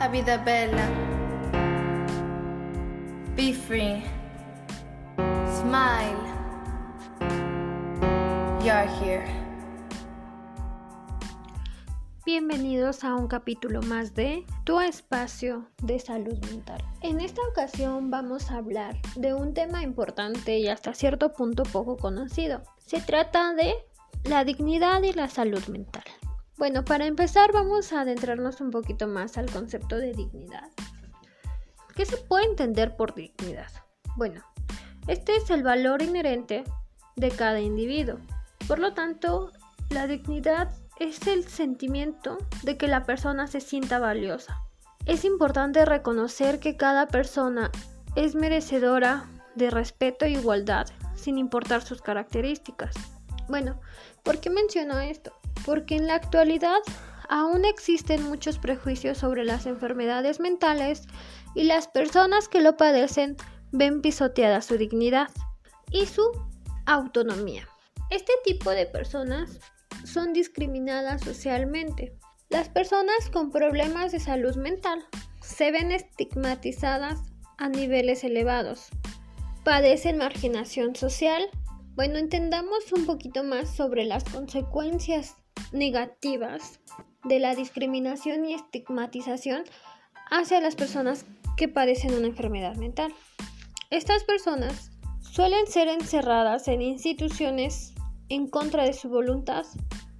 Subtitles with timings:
[0.00, 0.88] La vida bella.
[3.36, 4.02] Be free.
[5.60, 6.16] Smile.
[8.64, 9.26] You're here.
[12.24, 16.82] Bienvenidos a un capítulo más de Tu espacio de salud mental.
[17.02, 21.98] En esta ocasión vamos a hablar de un tema importante y hasta cierto punto poco
[21.98, 22.62] conocido.
[22.78, 23.74] Se trata de
[24.24, 26.04] la dignidad y la salud mental.
[26.60, 30.68] Bueno, para empezar vamos a adentrarnos un poquito más al concepto de dignidad.
[31.96, 33.70] ¿Qué se puede entender por dignidad?
[34.14, 34.42] Bueno,
[35.08, 36.64] este es el valor inherente
[37.16, 38.18] de cada individuo.
[38.68, 39.52] Por lo tanto,
[39.88, 44.60] la dignidad es el sentimiento de que la persona se sienta valiosa.
[45.06, 47.70] Es importante reconocer que cada persona
[48.16, 52.94] es merecedora de respeto e igualdad, sin importar sus características.
[53.48, 53.80] Bueno,
[54.22, 55.39] ¿por qué menciono esto?
[55.64, 56.78] Porque en la actualidad
[57.28, 61.06] aún existen muchos prejuicios sobre las enfermedades mentales
[61.54, 63.36] y las personas que lo padecen
[63.72, 65.28] ven pisoteada su dignidad
[65.92, 66.22] y su
[66.86, 67.68] autonomía.
[68.10, 69.60] Este tipo de personas
[70.04, 72.12] son discriminadas socialmente.
[72.48, 75.04] Las personas con problemas de salud mental
[75.40, 77.20] se ven estigmatizadas
[77.58, 78.88] a niveles elevados.
[79.64, 81.48] Padecen marginación social.
[81.94, 85.36] Bueno, entendamos un poquito más sobre las consecuencias
[85.72, 86.80] negativas
[87.24, 89.64] de la discriminación y estigmatización
[90.30, 91.26] hacia las personas
[91.56, 93.12] que padecen una enfermedad mental.
[93.90, 97.94] Estas personas suelen ser encerradas en instituciones
[98.28, 99.66] en contra de su voluntad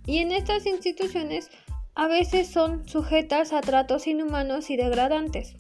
[0.07, 1.51] y en estas instituciones
[1.95, 5.55] a veces son sujetas a tratos inhumanos y degradantes.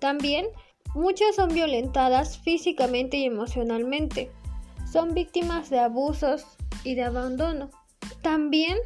[0.00, 0.46] También
[0.94, 4.30] muchas son violentadas físicamente y emocionalmente.
[4.90, 6.44] Son víctimas de abusos
[6.84, 7.70] y de abandono.
[8.22, 8.76] También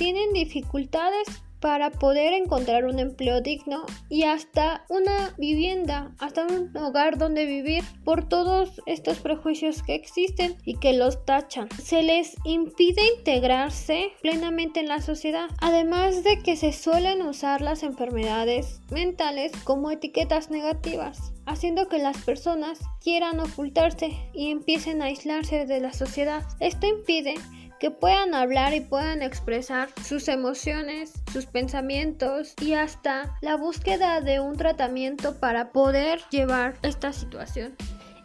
[0.00, 7.18] tienen dificultades para poder encontrar un empleo digno y hasta una vivienda, hasta un hogar
[7.18, 11.68] donde vivir por todos estos prejuicios que existen y que los tachan.
[11.82, 17.82] Se les impide integrarse plenamente en la sociedad, además de que se suelen usar las
[17.82, 25.66] enfermedades mentales como etiquetas negativas haciendo que las personas quieran ocultarse y empiecen a aislarse
[25.66, 26.44] de la sociedad.
[26.60, 27.34] Esto impide
[27.80, 34.38] que puedan hablar y puedan expresar sus emociones, sus pensamientos y hasta la búsqueda de
[34.38, 37.74] un tratamiento para poder llevar esta situación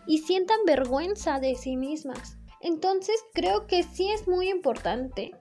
[0.06, 2.38] y sientan vergüenza de sí mismas.
[2.60, 5.32] Entonces creo que sí es muy importante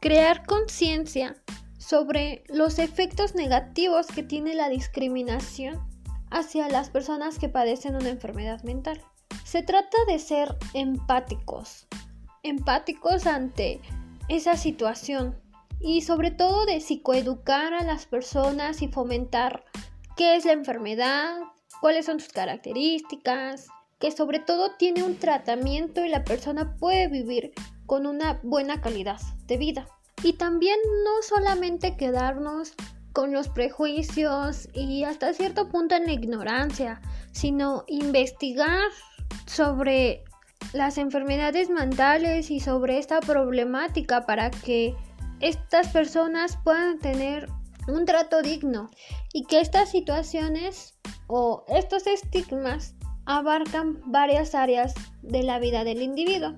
[0.00, 1.34] crear conciencia
[1.76, 5.80] sobre los efectos negativos que tiene la discriminación
[6.30, 9.02] hacia las personas que padecen una enfermedad mental.
[9.44, 11.86] Se trata de ser empáticos,
[12.46, 13.80] empáticos ante
[14.28, 15.36] esa situación
[15.80, 19.64] y sobre todo de psicoeducar a las personas y fomentar
[20.16, 21.38] qué es la enfermedad,
[21.80, 23.68] cuáles son sus características,
[23.98, 27.52] que sobre todo tiene un tratamiento y la persona puede vivir
[27.86, 29.86] con una buena calidad de vida.
[30.22, 32.74] Y también no solamente quedarnos
[33.12, 37.00] con los prejuicios y hasta cierto punto en la ignorancia,
[37.32, 38.88] sino investigar
[39.46, 40.24] sobre
[40.72, 44.94] las enfermedades mentales y sobre esta problemática para que
[45.40, 47.48] estas personas puedan tener
[47.88, 48.90] un trato digno
[49.32, 52.94] y que estas situaciones o estos estigmas
[53.26, 56.54] abarcan varias áreas de la vida del individuo,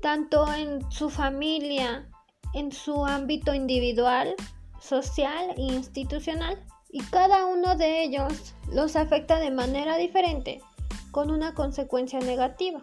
[0.00, 2.08] tanto en su familia,
[2.54, 4.34] en su ámbito individual,
[4.80, 10.62] social e institucional, y cada uno de ellos los afecta de manera diferente,
[11.10, 12.82] con una consecuencia negativa.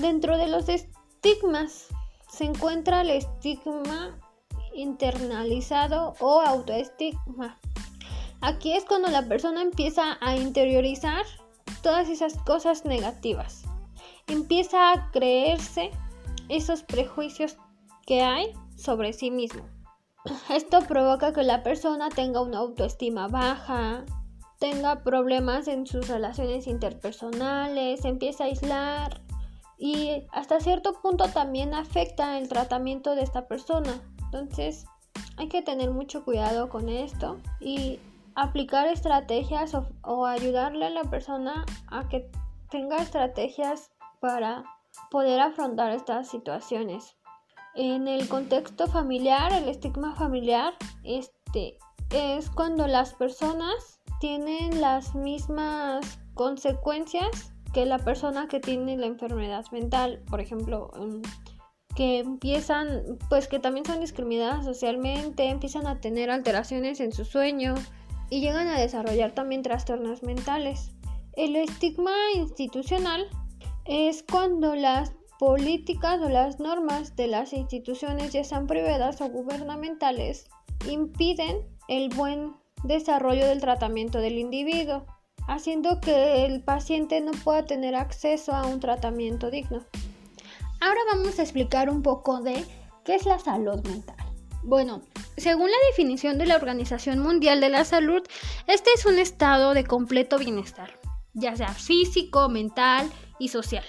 [0.00, 1.88] Dentro de los estigmas
[2.28, 4.16] se encuentra el estigma
[4.72, 7.58] internalizado o autoestigma.
[8.40, 11.24] Aquí es cuando la persona empieza a interiorizar
[11.82, 13.64] todas esas cosas negativas.
[14.28, 15.90] Empieza a creerse
[16.48, 17.56] esos prejuicios
[18.06, 19.64] que hay sobre sí mismo.
[20.48, 24.04] Esto provoca que la persona tenga una autoestima baja,
[24.60, 29.27] tenga problemas en sus relaciones interpersonales, empieza a aislar,
[29.78, 34.00] y hasta cierto punto también afecta el tratamiento de esta persona.
[34.24, 34.86] Entonces
[35.36, 38.00] hay que tener mucho cuidado con esto y
[38.34, 39.72] aplicar estrategias
[40.02, 42.30] o, ayudarle a la persona a que
[42.70, 43.90] tenga estrategias
[44.20, 44.64] para
[45.10, 47.16] poder afrontar estas situaciones.
[47.74, 51.78] En el contexto familiar, el estigma familiar, este
[52.10, 59.64] es cuando las personas tienen las mismas consecuencias que la persona que tiene la enfermedad
[59.72, 61.22] mental, por ejemplo, mm,
[61.94, 67.74] que empiezan, pues que también son discriminadas socialmente, empiezan a tener alteraciones en su sueño,
[68.30, 70.92] y llegan a desarrollar también trastornos mentales.
[71.34, 73.26] El estigma institucional
[73.84, 80.48] es cuando las políticas o las normas de las instituciones, ya sean privadas o gubernamentales,
[80.88, 82.54] impiden el buen
[82.84, 85.06] desarrollo del tratamiento del individuo,
[85.48, 89.84] haciendo que el paciente no pueda tener acceso a un tratamiento digno.
[90.80, 92.64] Ahora vamos a explicar un poco de
[93.04, 94.16] qué es la salud mental.
[94.62, 95.02] Bueno,
[95.36, 98.22] según la definición de la Organización Mundial de la Salud,
[98.66, 101.00] este es un estado de completo bienestar,
[101.32, 103.84] ya sea físico, mental y social.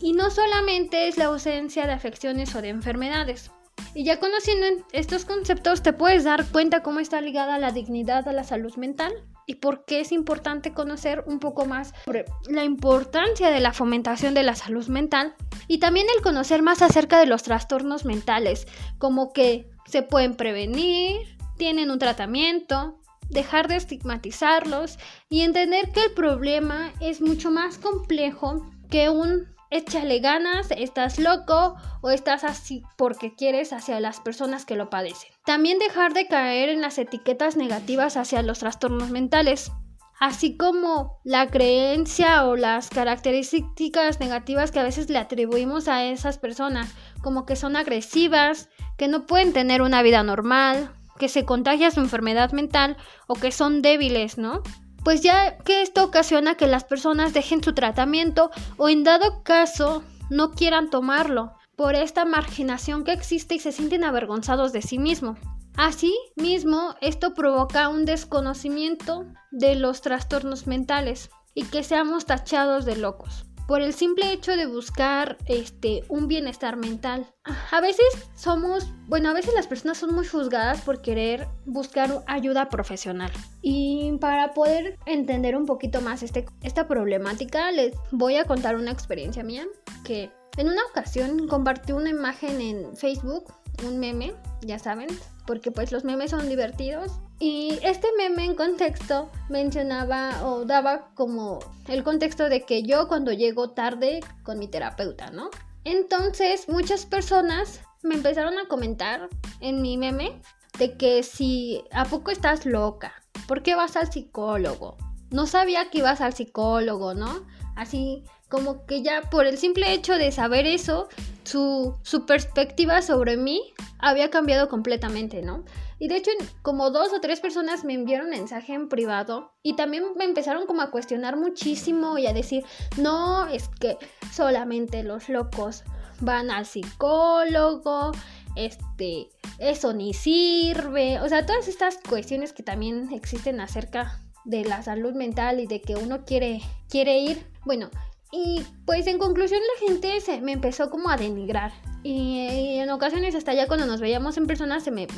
[0.00, 3.52] Y no solamente es la ausencia de afecciones o de enfermedades.
[3.94, 8.32] Y ya conociendo estos conceptos te puedes dar cuenta cómo está ligada la dignidad a
[8.32, 9.12] la salud mental
[9.46, 14.34] y por qué es importante conocer un poco más sobre la importancia de la fomentación
[14.34, 15.34] de la salud mental
[15.68, 18.66] y también el conocer más acerca de los trastornos mentales,
[18.98, 24.98] como que se pueden prevenir, tienen un tratamiento, dejar de estigmatizarlos
[25.28, 31.76] y entender que el problema es mucho más complejo que un échale ganas, estás loco
[32.00, 35.30] o estás así porque quieres hacia las personas que lo padecen.
[35.44, 39.72] También dejar de caer en las etiquetas negativas hacia los trastornos mentales,
[40.18, 46.38] así como la creencia o las características negativas que a veces le atribuimos a esas
[46.38, 51.90] personas, como que son agresivas, que no pueden tener una vida normal, que se contagia
[51.90, 52.96] su enfermedad mental
[53.26, 54.62] o que son débiles, ¿no?
[55.06, 60.02] Pues ya que esto ocasiona que las personas dejen su tratamiento o en dado caso
[60.30, 65.38] no quieran tomarlo por esta marginación que existe y se sienten avergonzados de sí mismos.
[65.76, 73.46] Asimismo, esto provoca un desconocimiento de los trastornos mentales y que seamos tachados de locos
[73.66, 77.26] por el simple hecho de buscar este un bienestar mental.
[77.70, 82.68] A veces somos, bueno, a veces las personas son muy juzgadas por querer buscar ayuda
[82.68, 83.30] profesional.
[83.62, 88.92] Y para poder entender un poquito más este, esta problemática, les voy a contar una
[88.92, 89.66] experiencia mía
[90.04, 93.52] que en una ocasión compartí una imagen en Facebook,
[93.84, 95.08] un meme, ya saben,
[95.46, 97.12] porque pues los memes son divertidos.
[97.38, 101.58] Y este meme en contexto mencionaba o daba como
[101.88, 105.50] el contexto de que yo cuando llego tarde con mi terapeuta, ¿no?
[105.84, 109.28] Entonces muchas personas me empezaron a comentar
[109.60, 110.40] en mi meme
[110.78, 113.12] de que si a poco estás loca,
[113.46, 114.96] ¿por qué vas al psicólogo?
[115.30, 117.46] No sabía que ibas al psicólogo, ¿no?
[117.74, 121.08] Así como que ya por el simple hecho de saber eso,
[121.46, 125.64] su, su perspectiva sobre mí había cambiado completamente, ¿no?
[125.98, 126.30] Y de hecho,
[126.62, 130.82] como dos o tres personas me enviaron mensaje en privado y también me empezaron como
[130.82, 132.64] a cuestionar muchísimo y a decir,
[132.98, 133.96] no, es que
[134.30, 135.84] solamente los locos
[136.20, 138.12] van al psicólogo,
[138.56, 139.28] este,
[139.58, 145.14] eso ni sirve, o sea, todas estas cuestiones que también existen acerca de la salud
[145.14, 147.46] mental y de que uno quiere, quiere ir.
[147.64, 147.90] Bueno,
[148.36, 151.72] y pues en conclusión la gente se me empezó como a denigrar.
[152.02, 155.08] Y, en ocasiones hasta ya cuando nos veíamos en persona se me,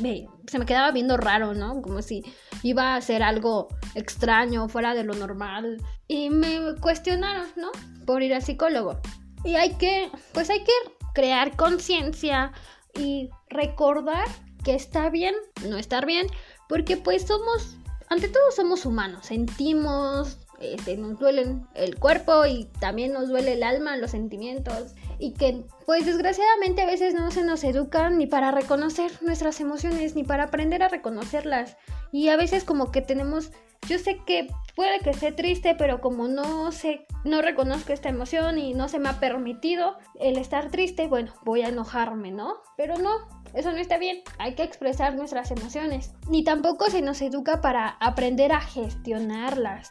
[0.47, 1.83] se me quedaba viendo raro, ¿no?
[1.83, 2.23] Como si
[2.63, 5.83] iba a ser algo extraño, fuera de lo normal.
[6.07, 7.73] Y me cuestionaron, ¿no?
[8.07, 9.01] Por ir al psicólogo.
[9.45, 10.73] Y hay que, pues hay que
[11.13, 12.53] crear conciencia
[12.95, 14.29] y recordar
[14.63, 15.35] que está bien
[15.69, 16.29] no estar bien,
[16.69, 17.77] porque pues somos,
[18.09, 23.63] ante todo somos humanos, sentimos, este, nos duelen el cuerpo y también nos duele el
[23.63, 28.51] alma, los sentimientos y que pues desgraciadamente a veces no se nos educan ni para
[28.51, 31.77] reconocer nuestras emociones ni para aprender a reconocerlas.
[32.13, 33.51] Y a veces como que tenemos
[33.89, 38.59] yo sé que puede que esté triste pero como no sé no reconozco esta emoción
[38.59, 42.99] y no se me ha permitido el estar triste bueno voy a enojarme no pero
[42.99, 46.13] no eso no está bien, hay que expresar nuestras emociones.
[46.29, 49.91] Ni tampoco se nos educa para aprender a gestionarlas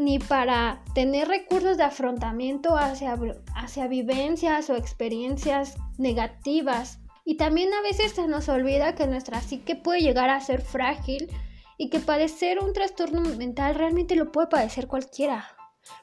[0.00, 3.18] ni para tener recursos de afrontamiento hacia,
[3.54, 7.00] hacia vivencias o experiencias negativas.
[7.24, 11.28] Y también a veces se nos olvida que nuestra psique puede llegar a ser frágil
[11.76, 15.46] y que padecer un trastorno mental realmente lo puede padecer cualquiera.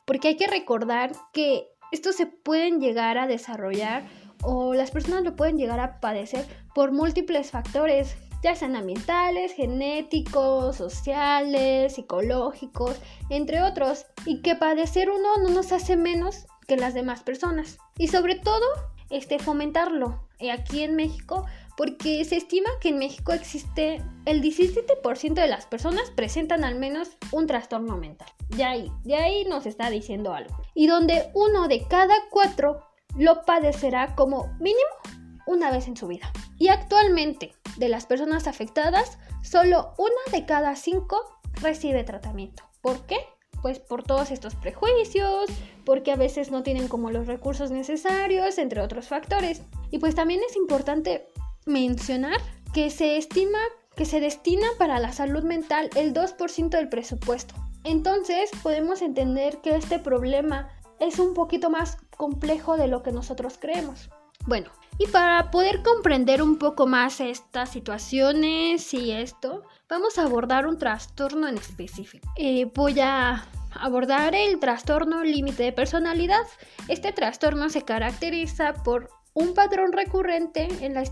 [0.06, 4.04] Porque hay que recordar que estos se pueden llegar a desarrollar
[4.44, 10.76] o las personas lo pueden llegar a padecer por múltiples factores ya sean ambientales, genéticos,
[10.76, 12.98] sociales, psicológicos,
[13.30, 17.78] entre otros, y que padecer uno no nos hace menos que las demás personas.
[17.98, 18.66] Y sobre todo,
[19.10, 21.46] este, fomentarlo eh, aquí en México,
[21.78, 27.10] porque se estima que en México existe el 17% de las personas presentan al menos
[27.32, 28.28] un trastorno mental.
[28.50, 30.56] De ahí, de ahí nos está diciendo algo.
[30.74, 32.82] Y donde uno de cada cuatro
[33.16, 35.17] lo padecerá como mínimo
[35.48, 36.32] una vez en su vida.
[36.60, 41.20] Y actualmente, de las personas afectadas, solo una de cada cinco
[41.62, 42.64] recibe tratamiento.
[42.82, 43.18] ¿Por qué?
[43.64, 45.50] Pues por todos estos prejuicios,
[45.84, 49.64] porque a veces no tienen como los recursos necesarios, entre otros factores.
[49.90, 51.28] Y pues también es importante
[51.66, 52.40] mencionar
[52.74, 53.60] que se estima
[53.96, 57.56] que se destina para la salud mental el 2% del presupuesto.
[57.84, 63.58] Entonces podemos entender que este problema es un poquito más complejo de lo que nosotros
[63.60, 64.12] creemos.
[64.48, 70.66] Bueno, y para poder comprender un poco más estas situaciones y esto, vamos a abordar
[70.66, 72.32] un trastorno en específico.
[72.38, 76.44] Eh, voy a abordar el trastorno límite de personalidad.
[76.88, 81.04] Este trastorno se caracteriza por un patrón recurrente en la,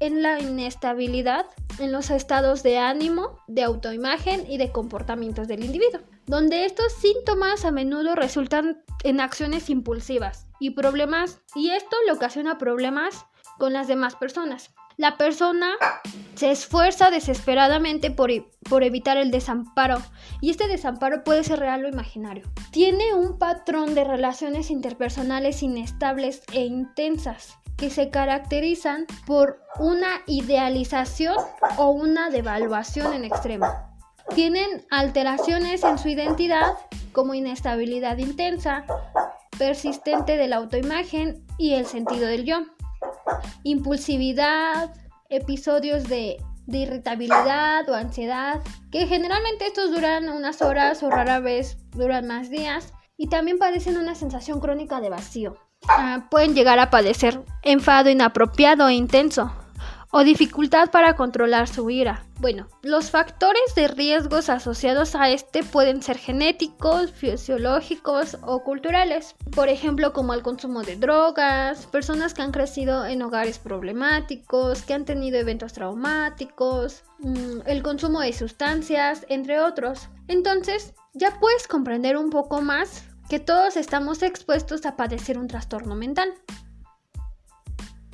[0.00, 1.44] en la, inestabilidad
[1.80, 7.64] en los estados de ánimo, de autoimagen y de comportamientos del individuo, donde estos síntomas
[7.64, 13.26] a menudo resultan en acciones impulsivas y problemas, y esto le ocasiona problemas
[13.58, 14.74] con las demás personas.
[14.96, 15.72] La persona
[16.36, 18.30] se esfuerza desesperadamente por,
[18.68, 20.02] por, evitar el desamparo
[20.40, 22.50] y este desamparo puede ser real o imaginario.
[22.70, 31.36] Tiene un patrón de relaciones interpersonales inestables e intensas que se caracterizan por una idealización
[31.76, 33.66] o una devaluación en extremo.
[34.34, 36.74] Tienen alteraciones en su identidad
[37.12, 38.84] como inestabilidad intensa,
[39.58, 42.58] persistente de la autoimagen y el sentido del yo,
[43.62, 44.94] impulsividad,
[45.30, 46.36] episodios de,
[46.68, 52.92] irritabilidad o ansiedad, que generalmente estos duran unas horas o rara vez duran más días,
[53.16, 55.56] y también padecen una sensación crónica de vacío.
[55.88, 59.52] Ah, pueden llegar a padecer enfado inapropiado e intenso
[60.10, 62.24] o dificultad para controlar su ira.
[62.38, 69.34] Bueno, los factores de riesgos asociados a este pueden ser genéticos, fisiológicos o culturales.
[69.54, 74.94] Por ejemplo, como el consumo de drogas, personas que han crecido en hogares problemáticos, que
[74.94, 80.08] han tenido eventos traumáticos, mm, el consumo de sustancias, entre otros.
[80.28, 85.94] Entonces, ya puedes comprender un poco más que todos estamos expuestos a padecer un trastorno
[85.94, 86.34] mental.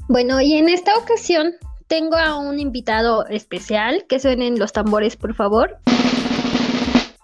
[0.08, 1.54] Bueno, y en esta ocasión
[1.92, 5.76] tengo a un invitado especial, que suenen los tambores, por favor.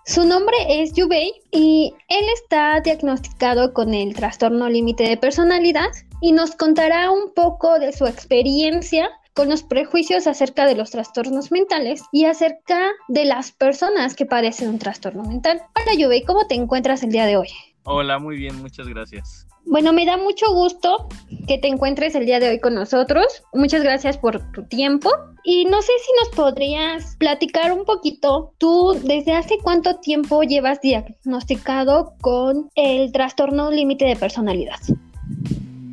[0.04, 5.88] Su nombre es Yubei y él está diagnosticado con el trastorno límite de personalidad
[6.20, 11.50] y nos contará un poco de su experiencia con los prejuicios acerca de los trastornos
[11.50, 15.62] mentales y acerca de las personas que padecen un trastorno mental.
[15.80, 17.48] Hola Yubei, ¿cómo te encuentras el día de hoy?
[17.84, 19.47] Hola, muy bien, muchas gracias.
[19.70, 21.08] Bueno, me da mucho gusto
[21.46, 23.44] que te encuentres el día de hoy con nosotros.
[23.52, 25.10] Muchas gracias por tu tiempo.
[25.44, 30.80] Y no sé si nos podrías platicar un poquito, tú desde hace cuánto tiempo llevas
[30.80, 34.78] diagnosticado con el trastorno límite de personalidad.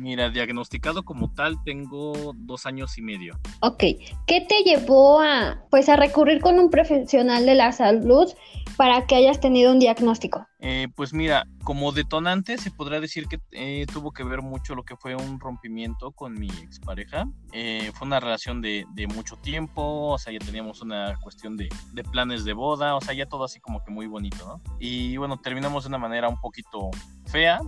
[0.06, 3.40] Mira, diagnosticado como tal tengo dos años y medio.
[3.58, 3.82] Ok,
[4.24, 8.32] ¿qué te llevó a, pues, a recurrir con un profesional de la salud
[8.76, 10.46] para que hayas tenido un diagnóstico?
[10.60, 14.84] Eh, pues mira, como detonante se podría decir que eh, tuvo que ver mucho lo
[14.84, 17.24] que fue un rompimiento con mi expareja.
[17.52, 21.68] Eh, fue una relación de, de, mucho tiempo, o sea, ya teníamos una cuestión de,
[21.92, 24.60] de, planes de boda, o sea, ya todo así como que muy bonito, ¿no?
[24.78, 26.90] Y bueno, terminamos de una manera un poquito
[27.26, 27.60] fea,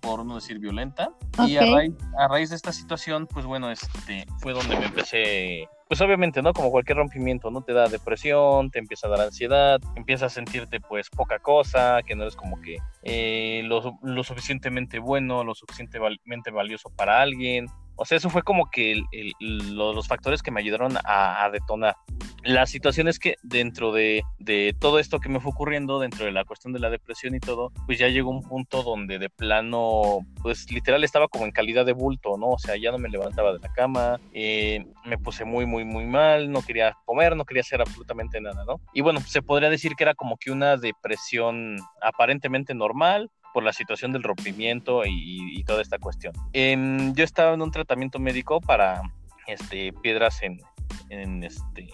[0.00, 1.10] por no decir violenta.
[1.46, 5.68] Y a raíz, a raíz, de esta situación, pues bueno, este fue donde me empecé,
[5.88, 6.52] pues obviamente, ¿no?
[6.52, 7.62] Como cualquier rompimiento, ¿no?
[7.62, 12.14] Te da depresión, te empieza a dar ansiedad, empiezas a sentirte pues poca cosa, que
[12.14, 17.66] no eres como que eh, lo, lo, suficientemente bueno, lo suficientemente valioso para alguien.
[17.96, 19.02] O sea, eso fue como que
[19.40, 21.96] los factores que me ayudaron a, detonar.
[22.46, 24.22] La situación es que dentro de,
[24.78, 27.72] todo esto que me fue ocurriendo, dentro de la cuestión de la depresión y todo,
[27.86, 31.92] pues ya llegó un punto donde de plano, pues literal estaba como en calidad de
[31.92, 32.50] bulto, ¿no?
[32.50, 36.04] O sea, ya no me levantaba de la cama, eh, me puse muy, muy, muy
[36.04, 38.80] mal, no quería comer, no quería hacer absolutamente nada, ¿no?
[38.94, 43.72] Y bueno, se podría decir que era como que una depresión aparentemente normal, por la
[43.72, 46.34] situación del rompimiento y, toda esta cuestión.
[46.52, 49.00] yo estaba en un tratamiento médico para
[49.46, 50.60] este, piedras en,
[51.08, 51.88] en, este,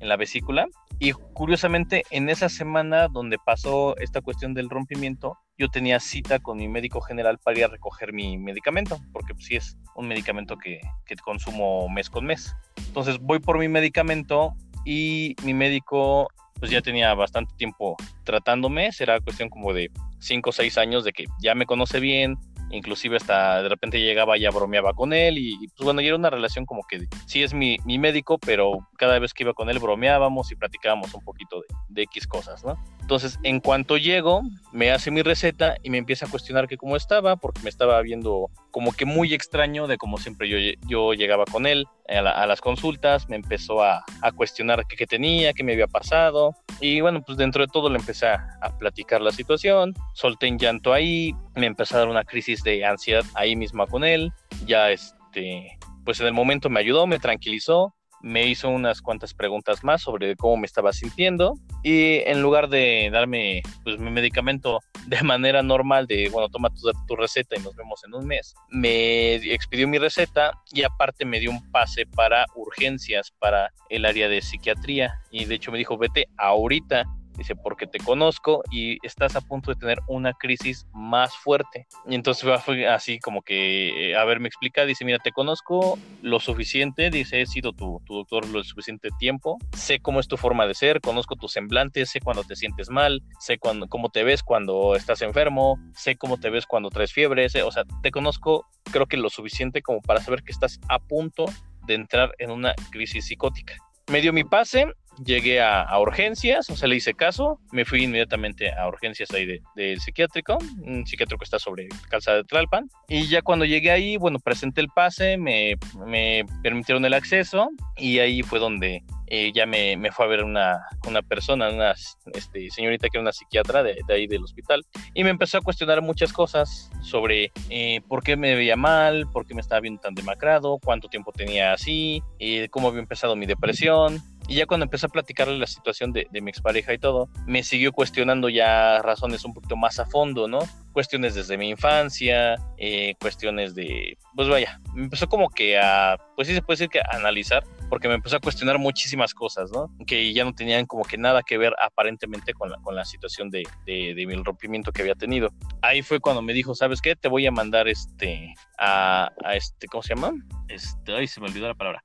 [0.00, 0.66] en la vesícula
[0.98, 6.58] y curiosamente en esa semana donde pasó esta cuestión del rompimiento, yo tenía cita con
[6.58, 10.56] mi médico general para ir a recoger mi medicamento, porque pues, sí es un medicamento
[10.56, 12.54] que, que consumo mes con mes.
[12.86, 14.54] Entonces voy por mi medicamento
[14.84, 16.28] y mi médico
[16.58, 21.12] pues ya tenía bastante tiempo tratándome, será cuestión como de 5 o 6 años de
[21.12, 22.36] que ya me conoce bien,
[22.70, 26.16] inclusive hasta de repente llegaba y ya bromeaba con él y, pues bueno, y era
[26.16, 29.70] una relación como que sí es mi, mi, médico, pero cada vez que iba con
[29.70, 32.78] él bromeábamos y platicábamos un poquito de, X cosas, ¿no?
[33.00, 36.94] Entonces, en cuanto llego, me hace mi receta y me empieza a cuestionar que cómo
[36.94, 40.56] estaba, porque me estaba viendo como que muy extraño de como siempre yo,
[40.86, 45.52] yo llegaba con él a, las consultas, me empezó a, a cuestionar qué, qué tenía,
[45.52, 48.44] qué me había pasado, Y bueno, pues dentro de todo le empecé a,
[48.78, 53.24] platicar la situación, solté en llanto ahí, me empezó a dar una crisis de ansiedad
[53.34, 54.32] ahí misma con él,
[54.66, 59.84] ya este, pues en el momento me ayudó, me tranquilizó, me hizo unas cuantas preguntas
[59.84, 65.22] más sobre cómo me estaba sintiendo y en lugar de darme pues mi medicamento de
[65.22, 69.36] manera normal de bueno toma tu, tu, receta y nos vemos en un mes me
[69.36, 74.40] expidió mi receta y aparte me dio un pase para urgencias para el área de
[74.40, 75.20] psiquiatría.
[75.30, 77.04] Y de hecho me dijo vete ahorita
[77.38, 81.86] Dice, porque te conozco y estás a punto de tener una crisis más fuerte.
[82.06, 85.98] Y entonces fue así como que, eh, a ver, me explica, dice, mira, te conozco
[86.20, 90.36] lo suficiente, dice, he sido tu, tu doctor lo suficiente tiempo, sé cómo es tu
[90.36, 94.24] forma de ser, conozco tus semblantes, sé cuando te sientes mal, sé cuando, cómo te
[94.24, 98.66] ves cuando estás enfermo, sé cómo te ves cuando traes fiebre, o sea, te conozco
[98.90, 101.46] creo que lo suficiente como para saber que estás a punto
[101.86, 103.76] de entrar en una crisis psicótica.
[104.10, 104.86] Me dio mi pase,
[105.24, 109.62] llegué a, urgencias, o sea, le hice caso, me fui inmediatamente a urgencias ahí del
[109.74, 114.16] de psiquiátrico, un psiquiátrico que está sobre calzada de Tlalpan, y ya cuando llegué ahí,
[114.16, 119.66] bueno, presenté el pase, me, me permitieron el acceso, y ahí fue donde eh, ya
[119.66, 121.92] me, me, fue a ver una, una persona, una
[122.32, 125.60] este, señorita que era una psiquiatra de, de, ahí del hospital, y me empezó a
[125.60, 130.00] cuestionar muchas cosas sobre eh, por qué me veía mal, por qué me estaba viendo
[130.00, 134.84] tan demacrado, cuánto tiempo tenía así, eh, cómo había empezado mi depresión, y ya cuando
[134.84, 139.02] empecé a platicarle la situación de, de mi expareja y todo, me siguió cuestionando ya
[139.02, 140.60] razones un poquito más a fondo, ¿no?
[140.94, 146.48] Cuestiones desde mi infancia, eh, cuestiones de, pues vaya, me empezó como que a, pues
[146.48, 149.94] sí se puede decir que a analizar, porque me empezó a cuestionar muchísimas cosas, ¿no?
[150.06, 153.50] Que ya no tenían como que nada que ver aparentemente con la, con la situación
[153.50, 155.50] de, de, de mi rompimiento que había tenido.
[155.82, 157.14] Ahí fue cuando me dijo, ¿sabes qué?
[157.14, 160.32] Te voy a mandar este, a, a este, ¿cómo se llama?
[160.68, 162.02] Este, ay, se me olvidó la palabra.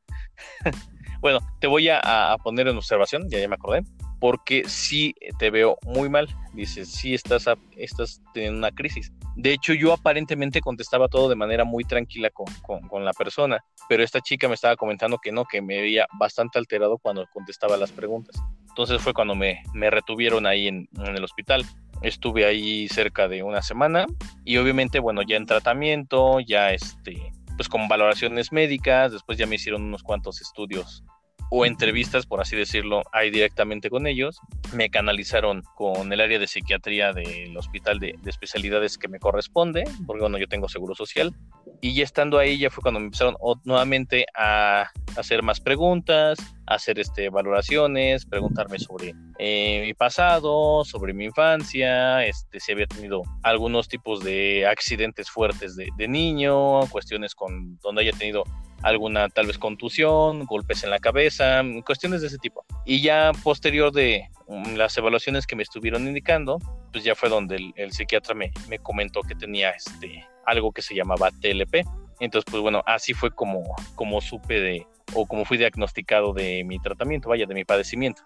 [1.23, 3.83] Bueno, te voy a, poner en observación, ya, ya me acordé,
[4.19, 6.27] porque sí te veo muy mal.
[6.51, 7.45] Dices, sí estás,
[7.77, 9.09] estás teniendo una crisis.
[9.37, 12.47] De hecho, yo aparentemente contestaba todo de manera muy tranquila con,
[12.89, 16.59] con, la persona, pero esta chica me estaba comentando que no, que me veía bastante
[16.59, 18.35] alterado cuando contestaba las preguntas.
[18.67, 21.63] Entonces fue cuando me, me retuvieron ahí en, en el hospital.
[22.01, 24.07] Estuve ahí cerca de una semana
[24.43, 29.55] y obviamente, bueno, ya en tratamiento, ya este, pues con valoraciones médicas, después ya me
[29.55, 31.05] hicieron unos cuantos estudios
[31.55, 34.39] o entrevistas, por así decirlo, ahí directamente con ellos.
[34.73, 40.21] Me canalizaron con el área de psiquiatría del hospital de, especialidades que me corresponde, porque
[40.21, 41.31] bueno, yo tengo seguro social.
[41.79, 43.35] Y ya estando ahí ya fue cuando me empezaron
[43.65, 51.25] nuevamente a hacer más preguntas, hacer este, valoraciones, preguntarme sobre eh, mi pasado, sobre mi
[51.25, 57.77] infancia, este, si había tenido algunos tipos de accidentes fuertes de, de niño, cuestiones con
[57.77, 58.43] donde haya tenido
[58.83, 62.65] alguna tal vez contusión, golpes en la cabeza, cuestiones de ese tipo.
[62.85, 66.59] Y ya posterior de mm, las evaluaciones que me estuvieron indicando,
[66.91, 70.95] pues ya fue donde el, psiquiatra me, me, comentó que tenía este, algo que se
[70.95, 71.85] llamaba TLP.
[72.19, 73.63] Entonces, pues bueno, así fue como,
[73.95, 78.23] como supe de, o como fui diagnosticado de mi tratamiento, vaya, de mi padecimiento.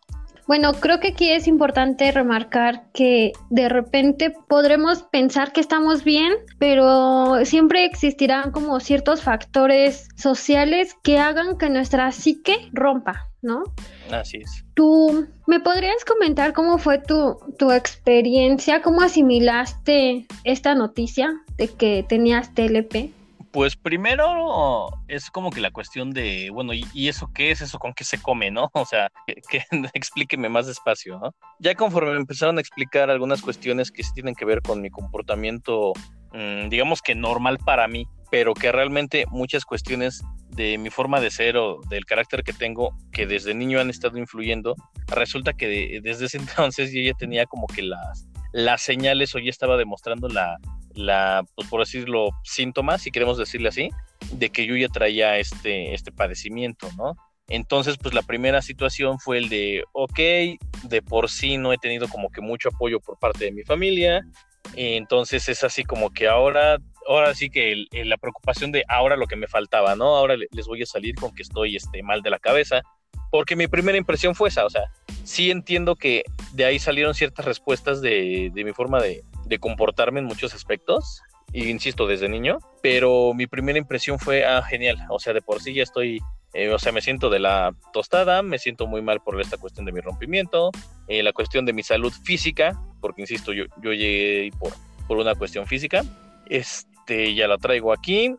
[0.47, 6.33] Bueno, creo que aquí es importante remarcar que de repente podremos pensar que estamos bien,
[6.57, 13.63] pero siempre existirán como ciertos factores sociales que hagan que nuestra psique rompa, ¿no?
[14.09, 14.63] Así es.
[14.73, 22.05] ¿Tú me podrías comentar cómo fue tu, tu experiencia, cómo asimilaste esta noticia de que
[22.07, 23.16] tenías TLP?
[23.57, 27.61] Pues primero es como que la cuestión de, bueno, ¿y, eso qué es?
[27.61, 28.69] ¿Eso con qué se come, no?
[28.75, 29.09] O sea,
[29.49, 29.63] que,
[29.95, 31.33] explíqueme más despacio, ¿no?
[31.57, 34.91] Ya conforme me empezaron a explicar algunas cuestiones que sí tienen que ver con mi
[34.91, 35.93] comportamiento,
[36.33, 41.31] mm, digamos que normal para mí, pero que realmente muchas cuestiones de mi forma de
[41.31, 44.75] ser o del carácter que tengo, que desde niño han estado influyendo,
[45.07, 46.37] resulta que desde ese
[46.77, 50.59] entonces yo ya tenía como que las, las señales o ya estaba demostrando la,
[50.97, 53.89] la, pues por decirlo, síntomas, si queremos decirle así,
[54.31, 57.15] de que yo ya traía este, este padecimiento, ¿no?
[57.49, 60.19] Entonces, pues la primera situación fue el de, ok,
[60.83, 64.25] de por sí no he tenido como que mucho apoyo por parte de mi familia,
[64.75, 69.37] entonces es así como que ahora, ahora sí que la preocupación de ahora lo que
[69.37, 70.17] me faltaba, ¿no?
[70.17, 72.81] Ahora les voy a salir con que estoy este, mal de la cabeza,
[73.31, 74.83] porque mi primera impresión fue esa, o sea,
[75.23, 80.19] sí entiendo que de ahí salieron ciertas respuestas de, de mi forma de, de comportarme
[80.19, 81.21] en muchos aspectos,
[81.53, 85.61] y insisto, desde niño, pero mi primera impresión fue, ah, genial, o sea, de por
[85.61, 86.19] sí ya estoy,
[86.53, 89.85] eh, o sea, me siento de la tostada, me siento muy mal por esta cuestión
[89.85, 90.71] de mi rompimiento,
[91.07, 94.73] eh, la cuestión de mi salud física, porque insisto, yo, yo llegué por,
[95.07, 96.03] por una cuestión física,
[96.49, 98.35] este, ya la traigo aquí,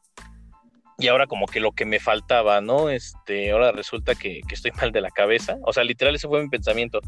[1.01, 2.91] y ahora como que lo que me faltaba, ¿no?
[2.91, 6.49] Este, ahora resulta que, estoy mal de la cabeza, o sea, literal ese fue mi
[6.49, 7.01] pensamiento,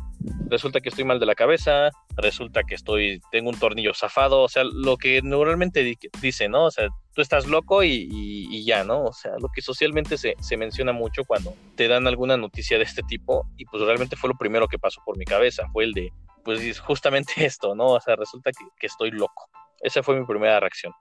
[0.49, 4.49] resulta que estoy mal de la cabeza, resulta que estoy, tengo un tornillo zafado, o
[4.49, 6.67] sea, lo que normalmente dice, ¿no?
[6.67, 9.07] O sea, tú estás loco y, ya, ¿no?
[9.07, 13.03] O sea, lo que socialmente se, menciona mucho cuando te dan alguna noticia de este
[13.03, 16.13] tipo, y pues realmente fue lo primero que pasó por mi cabeza, fue el de,
[16.45, 17.89] pues justamente esto, ¿no?
[17.89, 19.49] O sea, resulta que, que estoy loco.
[19.83, 20.93] Esa fue mi primera reacción.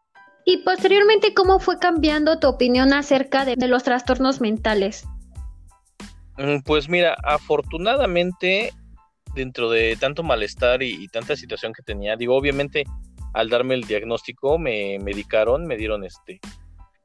[0.50, 5.08] Y posteriormente, ¿cómo fue cambiando tu opinión acerca de, los trastornos mentales?
[6.40, 8.74] Mm, pues mira, afortunadamente,
[9.36, 12.86] dentro de tanto malestar y, tanta situación que tenía, digo, obviamente,
[13.36, 16.40] al darme el diagnóstico, me medicaron, me dieron este,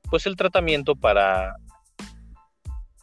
[0.09, 1.55] pues el tratamiento para,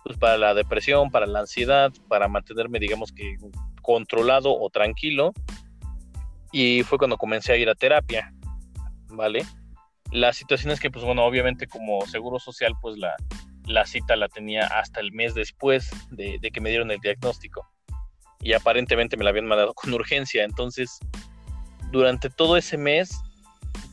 [0.04, 3.36] pues para la depresión, para la ansiedad, para mantenerme, digamos que
[3.84, 5.34] controlado o tranquilo.
[6.52, 8.34] Y fue cuando comencé a ir a terapia,
[9.10, 9.46] ¿vale?
[10.12, 13.16] La situación es que, pues bueno, obviamente como Seguro Social, pues la,
[13.66, 17.68] la cita la tenía hasta el mes después de, que me dieron el diagnóstico.
[18.40, 20.44] Y aparentemente me la habían mandado con urgencia.
[20.44, 21.00] Entonces,
[21.92, 23.12] durante todo ese mes,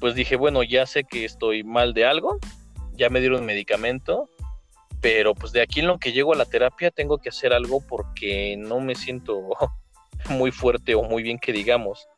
[0.01, 2.39] pues dije, bueno, ya sé que estoy mal de algo,
[2.93, 4.29] ya me dieron medicamento,
[5.01, 7.81] pero pues de aquí en lo que llego a la terapia tengo que hacer algo
[7.87, 9.41] porque no me siento
[10.31, 12.09] muy fuerte o muy bien que digamos.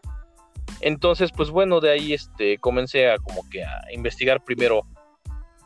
[0.81, 4.83] Entonces, pues bueno, de ahí este, comencé a como que a investigar primero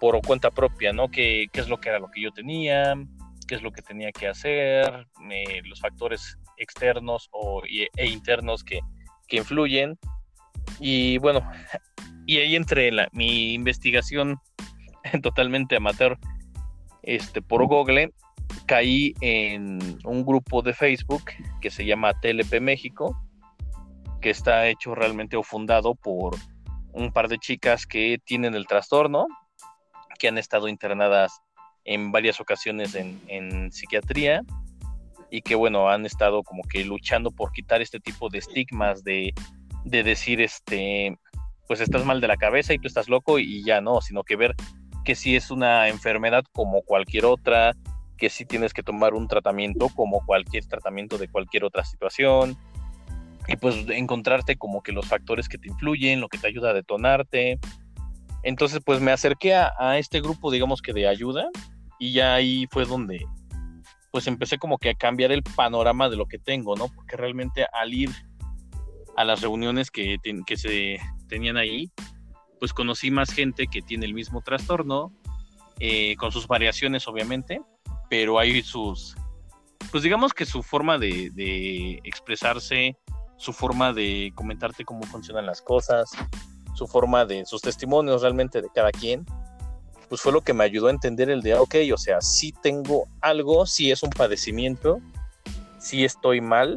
[0.01, 1.09] por cuenta propia, ¿no?
[1.09, 2.95] ¿Qué, qué es lo que era lo que yo tenía?
[3.47, 5.07] ¿Qué es lo que tenía que hacer?
[5.31, 8.81] Eh, los factores externos o, e internos que,
[9.29, 9.99] que, influyen.
[10.81, 11.41] Y bueno,
[12.27, 14.39] y ahí entre la, mi investigación
[15.23, 16.19] totalmente amateur
[17.03, 18.13] este, por Google,
[18.67, 21.25] caí en un grupo de Facebook
[21.61, 23.17] que se llama TLP México
[24.25, 26.35] que está hecho realmente o fundado por
[26.95, 29.27] un par de chicas que tienen el trastorno,
[30.19, 31.43] que han estado internadas
[31.85, 34.41] en varias ocasiones en, psiquiatría
[35.31, 39.35] y que bueno, han estado como que luchando por quitar este tipo de estigmas de,
[39.85, 41.19] de decir, este,
[41.69, 44.37] pues estás mal de la cabeza y tú estás loco y ya no, sino que
[44.37, 44.55] ver
[45.05, 47.75] que si es una enfermedad como cualquier otra,
[48.17, 52.57] que si tienes que tomar un tratamiento como cualquier tratamiento de cualquier otra situación,
[53.47, 56.75] y pues encontrarte como que los factores que te influyen, lo que te ayuda a
[56.75, 57.59] detonarte.
[58.43, 61.49] Entonces pues me acerqué a, este grupo, digamos que de ayuda,
[61.99, 63.25] y ya ahí fue donde
[64.11, 66.87] pues empecé como que a cambiar el panorama de lo que tengo, ¿no?
[66.89, 68.11] Porque realmente al ir
[69.17, 71.91] a las reuniones que, que se tenían ahí,
[72.61, 75.13] pues conocí más gente que tiene el mismo trastorno,
[75.81, 77.61] eh, con sus variaciones obviamente,
[78.09, 79.17] pero hay sus,
[79.91, 82.97] pues digamos que su forma de, de expresarse
[83.45, 86.11] su forma de comentarte cómo funcionan las cosas,
[86.75, 89.27] su forma de sus testimonios realmente de cada quien,
[90.09, 93.07] pues fue lo que me ayudó a entender el de, ok, o sea, sí tengo
[93.21, 94.99] algo, sí es un padecimiento,
[95.79, 96.75] sí estoy mal,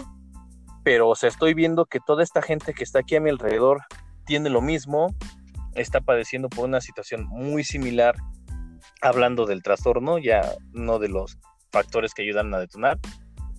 [0.83, 3.83] pero o sea, estoy viendo que toda esta gente que está aquí a mi alrededor
[4.25, 5.15] tiene lo mismo,
[5.73, 8.17] está padeciendo por una situación muy similar,
[9.01, 11.37] hablando del trastorno, ya no de los
[11.71, 12.99] factores que ayudan a detonar,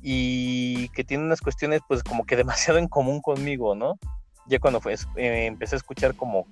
[0.02, 3.98] y que tiene unas cuestiones pues como que demasiado en común conmigo, ¿no?
[4.46, 6.46] Ya cuando fue, eh, empecé a escuchar como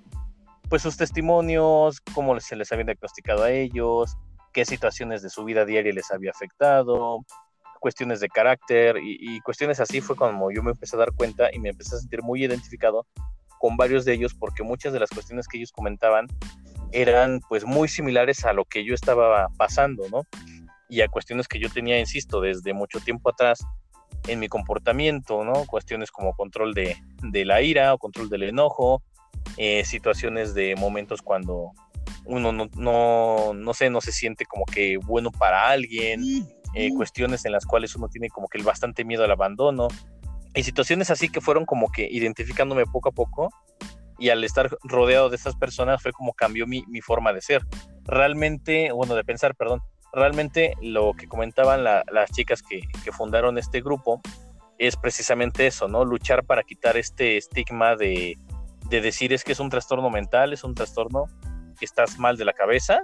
[0.69, 4.17] pues sus testimonios, cómo se les había diagnosticado a ellos,
[4.53, 7.25] qué situaciones de su vida diaria les había afectado,
[7.79, 11.49] cuestiones de carácter y, y, cuestiones así fue como yo me empecé a dar cuenta
[11.53, 13.05] y me empecé a sentir muy identificado
[13.59, 16.27] con varios de ellos porque muchas de las cuestiones que ellos comentaban
[16.91, 20.21] eran pues muy similares a lo que yo estaba pasando, ¿no?
[20.89, 23.59] Y a cuestiones que yo tenía, insisto, desde mucho tiempo atrás
[24.27, 25.65] en mi comportamiento, ¿no?
[25.65, 26.97] Cuestiones como control de,
[27.45, 29.01] la ira o control del enojo,
[29.57, 31.71] eh, situaciones de momentos cuando
[32.25, 36.21] uno no, no, no, sé, no se siente como que bueno para alguien,
[36.73, 39.87] eh, cuestiones en las cuales uno tiene como que el bastante miedo al abandono,
[40.53, 43.49] y situaciones así que fueron como que identificándome poco a poco,
[44.19, 47.61] y al estar rodeado de esas personas fue como cambió mi, mi forma de ser.
[48.03, 49.81] Realmente, bueno, de pensar, perdón,
[50.13, 54.21] realmente lo que comentaban las chicas que, fundaron este grupo
[54.77, 56.05] es precisamente eso, ¿no?
[56.05, 58.37] Luchar para quitar este estigma de,
[58.89, 61.25] decir es que es un trastorno mental, es un trastorno
[61.79, 62.99] que estás mal de la cabeza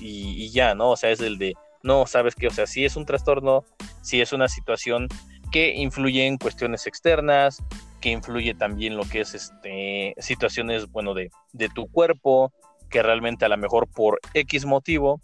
[0.00, 0.90] y, ya, ¿no?
[0.90, 3.64] O sea, es el de, no, sabes que, o sea, sí es un trastorno,
[4.02, 5.08] sí es una situación
[5.50, 7.62] que influye en cuestiones externas,
[8.00, 12.52] que influye también lo que es este, situaciones, bueno, de, de tu cuerpo,
[12.90, 15.20] que realmente a lo mejor por X motivo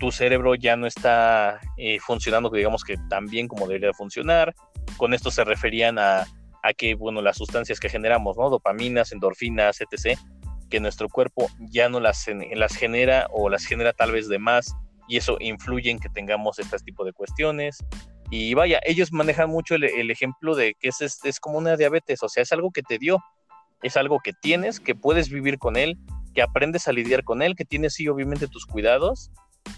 [0.00, 4.54] tu cerebro ya no está eh, funcionando, digamos que tan bien como debería funcionar.
[4.96, 6.26] Con esto se referían a,
[6.76, 8.50] que, bueno, las sustancias que generamos, ¿no?
[8.50, 10.18] Dopaminas, endorfinas, etc.,
[10.68, 14.74] que nuestro cuerpo ya no las, las genera o las genera tal vez de más
[15.08, 17.78] y eso influye en que tengamos este tipo de cuestiones.
[18.30, 22.28] Y vaya, ellos manejan mucho el, ejemplo de que es, es, como una diabetes, o
[22.28, 23.18] sea, es algo que te dio,
[23.82, 25.98] es algo que tienes, que puedes vivir con él,
[26.32, 29.30] que aprendes a lidiar con él, que tienes sí obviamente tus cuidados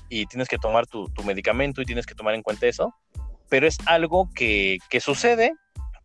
[0.09, 2.95] y tienes que tomar tu, medicamento y tienes que tomar en cuenta eso,
[3.49, 5.53] pero es algo que, sucede,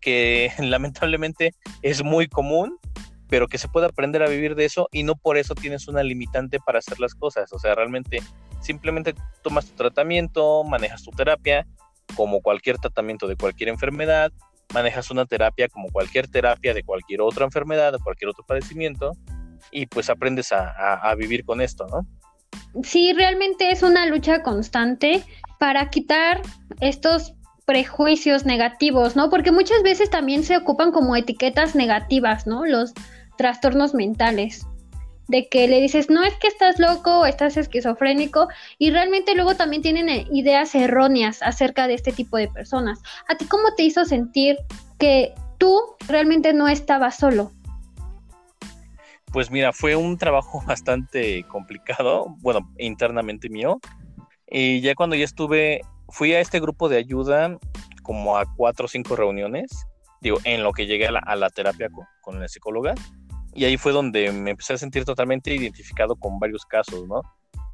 [0.02, 2.78] que lamentablemente es muy común
[3.30, 6.02] pero que se puede aprender a vivir de eso y no por eso tienes una
[6.02, 7.52] limitante para hacer las cosas.
[7.52, 8.24] O sea, realmente
[8.62, 11.68] simplemente tomas tu tratamiento, manejas tu terapia
[12.16, 14.32] como cualquier tratamiento de cualquier enfermedad,
[14.74, 19.12] manejas una terapia como cualquier terapia de cualquier otra enfermedad, de cualquier otro padecimiento
[19.72, 22.08] y pues aprendes a, a vivir con esto, ¿no?
[22.84, 25.24] Sí, realmente es una lucha constante
[25.60, 26.42] para quitar
[26.80, 27.34] estos
[27.66, 29.30] prejuicios negativos, ¿no?
[29.30, 32.66] Porque muchas veces también se ocupan como etiquetas negativas, ¿no?
[32.66, 32.94] Los
[33.38, 34.66] trastornos mentales.
[35.28, 39.56] De que le dices, no es que estás loco o estás esquizofrénico, y realmente luego
[39.56, 43.00] también tienen eh, ideas erróneas acerca de este tipo de personas.
[43.28, 44.56] ¿A ti cómo te hizo sentir
[44.98, 47.52] que tú realmente no estabas solo?
[49.32, 53.80] Pues mira, fue un trabajo bastante complicado, bueno, internamente mío.
[54.50, 57.58] Y ya cuando ya estuve, fui a este grupo de ayuda
[58.04, 59.86] como a cuatro o cinco reuniones,
[60.22, 62.96] digo, en lo que llegué a la, terapia con, con la psicóloga
[63.58, 67.22] y ahí fue donde me empecé a sentir totalmente identificado con varios casos, ¿no?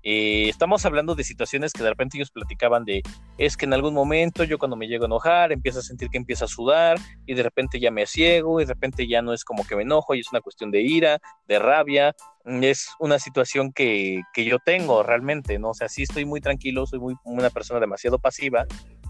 [0.05, 3.01] Eh, estamos hablando de situaciones que de repente ellos platicaban de,
[3.37, 6.17] es que en algún momento yo cuando me llego a enojar empiezo a sentir que
[6.17, 9.45] empieza a sudar y de repente ya me ciego y de repente ya no es
[9.45, 12.13] como que me enojo y es una cuestión de ira, de rabia,
[12.45, 15.69] es una situación que, que yo tengo realmente, ¿no?
[15.69, 18.65] O sea, sí estoy muy tranquilo, soy muy, una persona demasiado pasiva,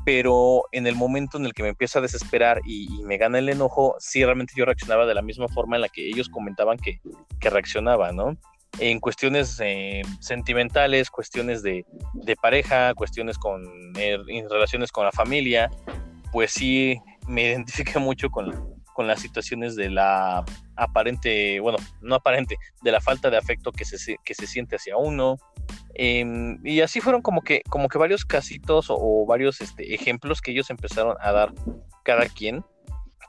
[0.05, 3.49] pero en el momento en el que me empiezo a desesperar y, me gana el
[3.49, 7.01] enojo, sí realmente yo reaccionaba de la misma forma en la que ellos comentaban que,
[7.39, 8.37] que reaccionaba, ¿no?
[8.79, 13.63] En cuestiones eh, sentimentales, cuestiones de, de, pareja, cuestiones con
[13.97, 15.69] eh, en relaciones con la familia,
[16.31, 20.43] pues sí me identifiqué mucho con, con las situaciones de la
[20.75, 24.97] aparente, bueno, no aparente, de la falta de afecto que se, que se siente hacia
[24.97, 25.37] uno,
[25.95, 30.51] Em, y así fueron como que, como que varios casitos o, varios este, ejemplos que
[30.51, 31.53] ellos empezaron a dar
[32.03, 32.63] cada quien,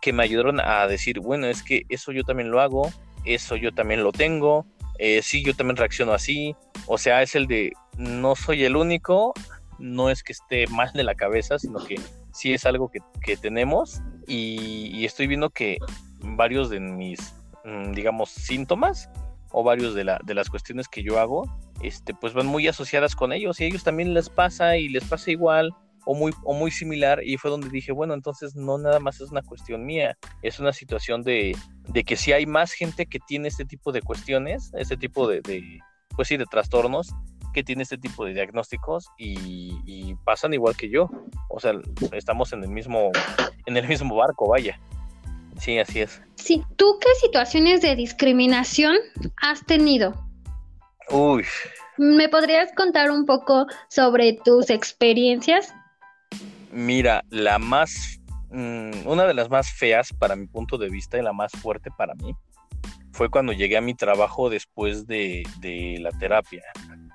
[0.01, 2.91] que me ayudaron a decir, bueno, es que eso yo también lo hago,
[3.25, 4.67] eso yo también lo tengo,
[4.99, 6.55] eh, sí, yo también reacciono así,
[6.87, 9.35] o sea, es el de, no soy el único,
[9.79, 11.97] no es que esté mal de la cabeza, sino que
[12.33, 14.01] sí es algo que, tenemos.
[14.27, 15.79] Y, y, estoy viendo que
[16.21, 19.09] varios de mis, mm, digamos, síntomas
[19.51, 21.45] o varios de, la, de las cuestiones que yo hago,
[21.83, 23.61] este, pues van muy asociadas con ellos.
[23.61, 25.73] Y a ellos también les pasa y les pasa igual
[26.07, 27.23] o muy, o muy similar.
[27.25, 30.73] Y fue donde dije, bueno, entonces no nada más es una cuestión mía, es una
[30.73, 31.57] situación de,
[31.89, 35.41] de que si hay más gente que tiene este tipo de cuestiones, este tipo de,
[35.41, 35.81] de
[36.17, 37.15] pues sí, de trastornos,
[37.53, 41.09] que tiene este tipo de diagnósticos y, y, pasan igual que yo,
[41.49, 41.73] o sea,
[42.13, 43.13] estamos en el mismo,
[43.67, 44.79] en el mismo barco, vaya.
[45.61, 46.21] Sí, así es.
[46.35, 48.97] Sí, ¿tú qué situaciones de discriminación
[49.41, 50.13] has tenido?
[51.11, 51.45] Uy.
[51.97, 55.73] ¿Me podrías contar un poco sobre tus experiencias?
[56.73, 58.21] Mira, la más,
[58.55, 61.91] mm, una de las más feas para mi punto de vista y la más fuerte
[61.97, 62.35] para mí
[63.15, 65.45] fue cuando llegué a mi trabajo después de,
[66.01, 66.63] la terapia,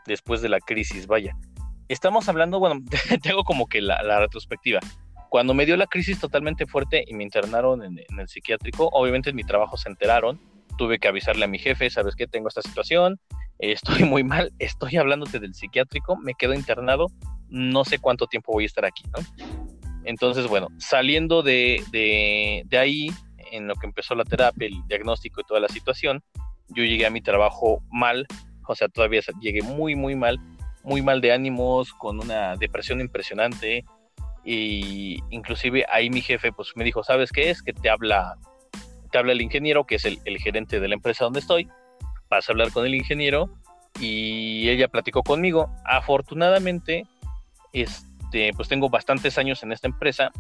[0.08, 1.36] después de la crisis, vaya.
[1.90, 2.82] Estamos hablando, bueno,
[3.22, 4.80] tengo como que la, retrospectiva.
[5.30, 9.36] Cuando me dio la crisis totalmente fuerte y me internaron en, el psiquiátrico, obviamente en
[9.36, 10.40] mi trabajo se enteraron,
[10.78, 13.20] tuve que avisarle a mi jefe, sabes qué, tengo esta situación,
[13.60, 17.08] estoy muy mal, estoy hablándote del psiquiátrico, me quedo internado,
[17.50, 19.69] no sé cuánto tiempo voy a estar aquí, ¿no?
[20.10, 23.12] Entonces, bueno, saliendo de, de, de ahí,
[23.52, 26.24] en lo que empezó la terapia, el diagnóstico y toda la situación,
[26.70, 28.26] yo llegué a mi trabajo mal,
[28.68, 30.40] o sea, todavía llegué muy, muy mal,
[30.84, 33.86] muy mal de ánimos, con una depresión impresionante,
[34.44, 37.62] y inclusive ahí mi jefe pues me dijo, ¿sabes qué es?
[37.62, 38.36] Que te habla,
[39.12, 41.68] te habla el ingeniero, que es el, gerente de la empresa donde estoy,
[42.32, 43.48] vas a hablar con el ingeniero
[44.00, 45.70] y ella platicó conmigo.
[45.86, 47.06] Afortunadamente,
[47.74, 48.09] este,
[48.56, 50.32] pues tengo bastantes años en esta empresa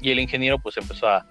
[0.00, 1.26] y el ingeniero pues empezó a,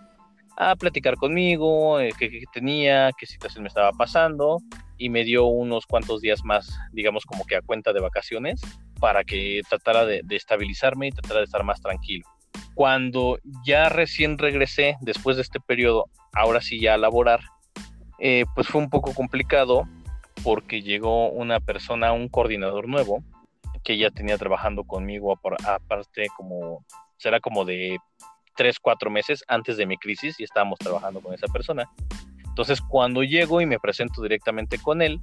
[0.57, 4.59] a platicar conmigo, eh, qué, tenía, qué situación me estaba pasando
[4.97, 8.61] y me dio unos cuantos días más, digamos como que a cuenta de vacaciones
[8.99, 12.25] para que tratara de, estabilizarme y tratara de estar más tranquilo.
[12.75, 17.41] Cuando ya recién regresé, después de este periodo, ahora sí ya a laborar,
[18.19, 19.87] eh, pues fue un poco complicado
[20.43, 23.23] porque llegó una persona, un coordinador nuevo,
[23.83, 25.33] que ya tenía trabajando conmigo
[25.65, 26.85] aparte como,
[27.17, 27.97] será como de
[28.55, 31.89] tres, cuatro meses antes de mi crisis y estábamos trabajando con esa persona.
[32.45, 35.19] Entonces, cuando llego y me presento directamente con él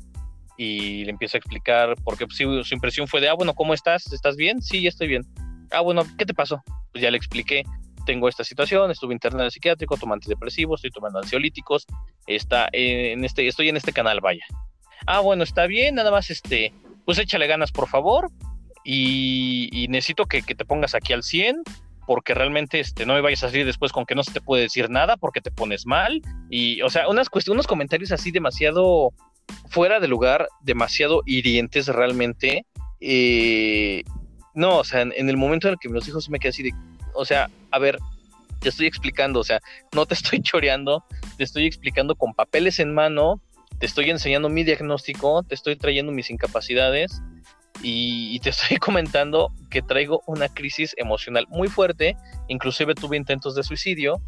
[0.56, 4.12] y le empiezo a explicar, porque pues, su impresión fue de, ah, bueno, ¿cómo estás?
[4.12, 4.60] ¿Estás bien?
[4.62, 5.22] Sí, estoy bien.
[5.70, 6.62] Ah, bueno, ¿qué te pasó?
[6.90, 7.64] Pues ya le expliqué,
[8.06, 11.86] tengo esta situación, estuve internado en psiquiátrico, tomo antidepresivos, estoy tomando ansiolíticos,
[12.26, 14.44] está en este, estoy en este canal, vaya.
[15.06, 16.72] Ah, bueno, está bien, nada más este,
[17.04, 18.30] pues échale ganas, por favor,
[18.90, 21.62] y, necesito que, te pongas aquí al 100
[22.06, 24.62] porque realmente este, no me vayas a salir después con que no se te puede
[24.62, 26.22] decir nada porque te pones mal.
[26.48, 29.12] Y, o sea, unas unos comentarios así demasiado
[29.68, 32.64] fuera de lugar, demasiado hirientes realmente.
[33.00, 34.04] Eh,
[34.54, 36.48] no, o sea, en, el momento en el que me los dijo, se me quedé
[36.48, 36.72] así de,
[37.12, 37.98] o sea, a ver,
[38.60, 39.60] te estoy explicando, o sea,
[39.94, 41.04] no te estoy choreando,
[41.36, 43.42] te estoy explicando con papeles en mano,
[43.80, 47.20] te estoy enseñando mi diagnóstico, te estoy trayendo mis incapacidades
[47.82, 52.16] y, te estoy comentando que traigo una crisis emocional muy fuerte,
[52.48, 54.20] inclusive tuve intentos de suicidio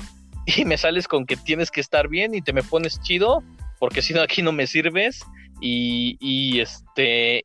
[0.47, 3.43] y me sales con que tienes que estar bien y te me pones chido
[3.79, 5.21] porque si no aquí no me sirves
[5.61, 7.45] y, este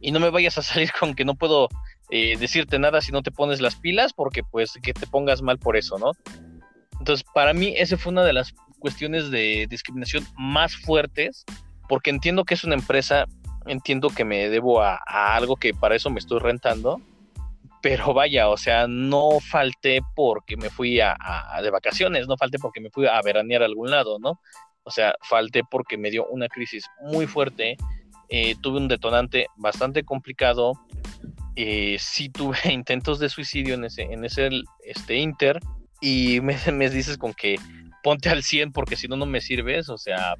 [0.00, 1.68] y no me vayas a salir con que no puedo
[2.10, 5.58] eh, decirte nada si no te pones las pilas porque pues que te pongas mal
[5.58, 6.12] por eso, ¿no?
[6.98, 11.44] Entonces para mí esa fue una de las cuestiones de discriminación más fuertes
[11.88, 13.26] porque entiendo que es una empresa
[13.66, 17.00] entiendo que me debo a, algo que para eso me estoy rentando,
[17.82, 21.16] pero vaya, o sea, no falté porque me fui a,
[21.62, 24.40] de vacaciones, no falté porque me fui a veranear a algún lado, ¿no?
[24.84, 27.76] O sea, falté porque me dio una crisis muy fuerte,
[28.28, 30.72] eh, tuve un detonante bastante complicado,
[31.56, 34.48] eh, sí tuve intentos de suicidio en ese, en ese
[34.84, 35.60] este, Inter,
[36.00, 37.56] y me, me dices con que
[38.02, 40.34] ponte al 100 porque si no, no me sirves, o sea,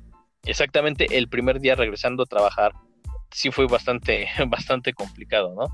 [0.44, 2.72] exactamente el primer día regresando a trabajar,
[3.32, 5.66] sí fue bastante, bastante complicado, ¿no?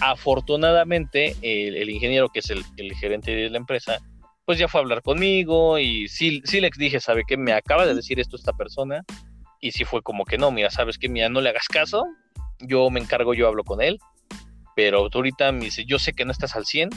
[0.00, 3.98] Afortunadamente, el, ingeniero, que es el, gerente de la empresa,
[4.44, 7.36] pues ya fue a hablar conmigo y sí, sí le dije, ¿sabe qué?
[7.36, 9.04] Me acaba de decir esto esta persona
[9.60, 11.08] y sí fue como que no, mira, ¿sabes qué?
[11.08, 12.04] Mira, no le hagas caso,
[12.60, 13.98] yo me encargo, yo hablo con él,
[14.76, 16.90] pero tú ahorita me dice, yo sé que no estás al 100,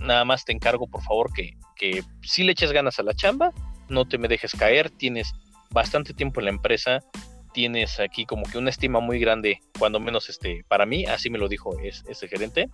[0.00, 3.52] nada más te encargo, por favor, que, que sí le eches ganas a la chamba,
[3.88, 5.32] no te me dejes caer, tienes
[5.70, 7.00] bastante tiempo en la empresa,
[7.58, 11.38] tienes aquí como que una estima muy grande, cuando menos este, para mí, así me
[11.38, 12.70] lo dijo ese gerente.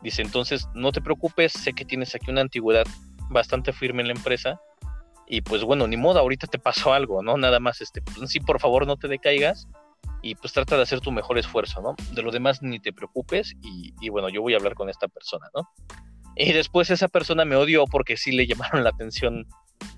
[0.00, 2.86] Dice, entonces no te preocupes, sé que tienes aquí una antigüedad
[3.28, 4.58] bastante firme en la empresa.
[5.26, 7.36] Y pues bueno, ni modo, ahorita te pasó algo, ¿no?
[7.36, 9.68] Nada más, este, pues, sí, por favor, no te decaigas
[10.22, 11.94] y pues trata de hacer tu mejor esfuerzo, ¿no?
[12.14, 15.46] De lo demás ni te preocupes y, bueno, yo voy a hablar con esta persona,
[15.54, 15.68] ¿no?
[16.36, 19.46] Y después esa persona me odió porque sí le llamaron la atención,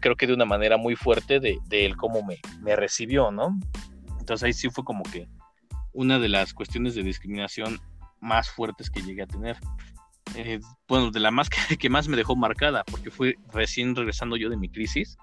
[0.01, 3.57] creo que de una manera muy fuerte de, él cómo me, me recibió, ¿no?
[4.29, 5.27] Entonces ahí sí fue como que
[5.95, 7.81] una de las cuestiones de discriminación
[8.21, 9.57] más fuertes que llegué a tener.
[10.35, 14.51] Eh, bueno, de la más que, más me dejó marcada, porque fue recién regresando yo
[14.51, 15.17] de mi crisis,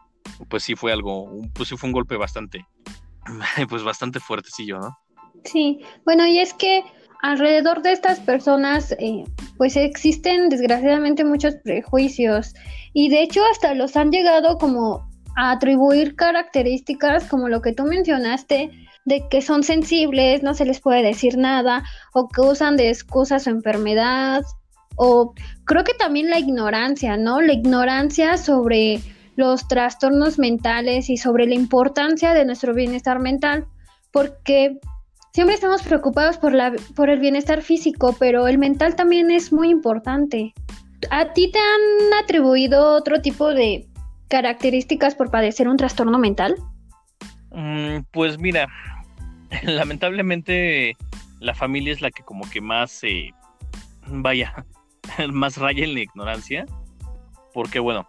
[0.49, 2.65] pues sí fue algo, pues sí fue un golpe bastante,
[3.69, 4.97] pues bastante fuertecillo, ¿no?
[5.43, 6.83] Sí, bueno, y es que
[7.21, 9.23] alrededor de estas personas, eh,
[9.57, 12.55] pues existen desgraciadamente muchos prejuicios
[12.91, 17.83] y de hecho hasta los han llegado como a atribuir características como lo que tú
[17.83, 18.71] mencionaste,
[19.05, 23.43] de que son sensibles, no se les puede decir nada, o que usan de excusas
[23.43, 24.43] su enfermedad,
[24.95, 25.33] o
[25.65, 27.41] creo que también la ignorancia, ¿no?
[27.41, 29.01] La ignorancia sobre
[29.35, 33.67] los trastornos mentales y sobre la importancia de nuestro bienestar mental,
[34.11, 34.79] porque
[35.33, 39.69] siempre estamos preocupados por, la, por el bienestar físico, pero el mental también es muy
[39.69, 40.53] importante.
[41.11, 43.85] ¿A ti te han atribuido otro tipo de
[44.27, 46.55] características por padecer un trastorno mental?
[47.51, 48.67] Mm, pues mira,
[49.63, 50.95] lamentablemente
[51.39, 53.31] la familia es la que como que más, eh,
[54.07, 54.65] vaya,
[55.31, 56.65] más raya en la ignorancia,
[57.53, 58.07] porque bueno,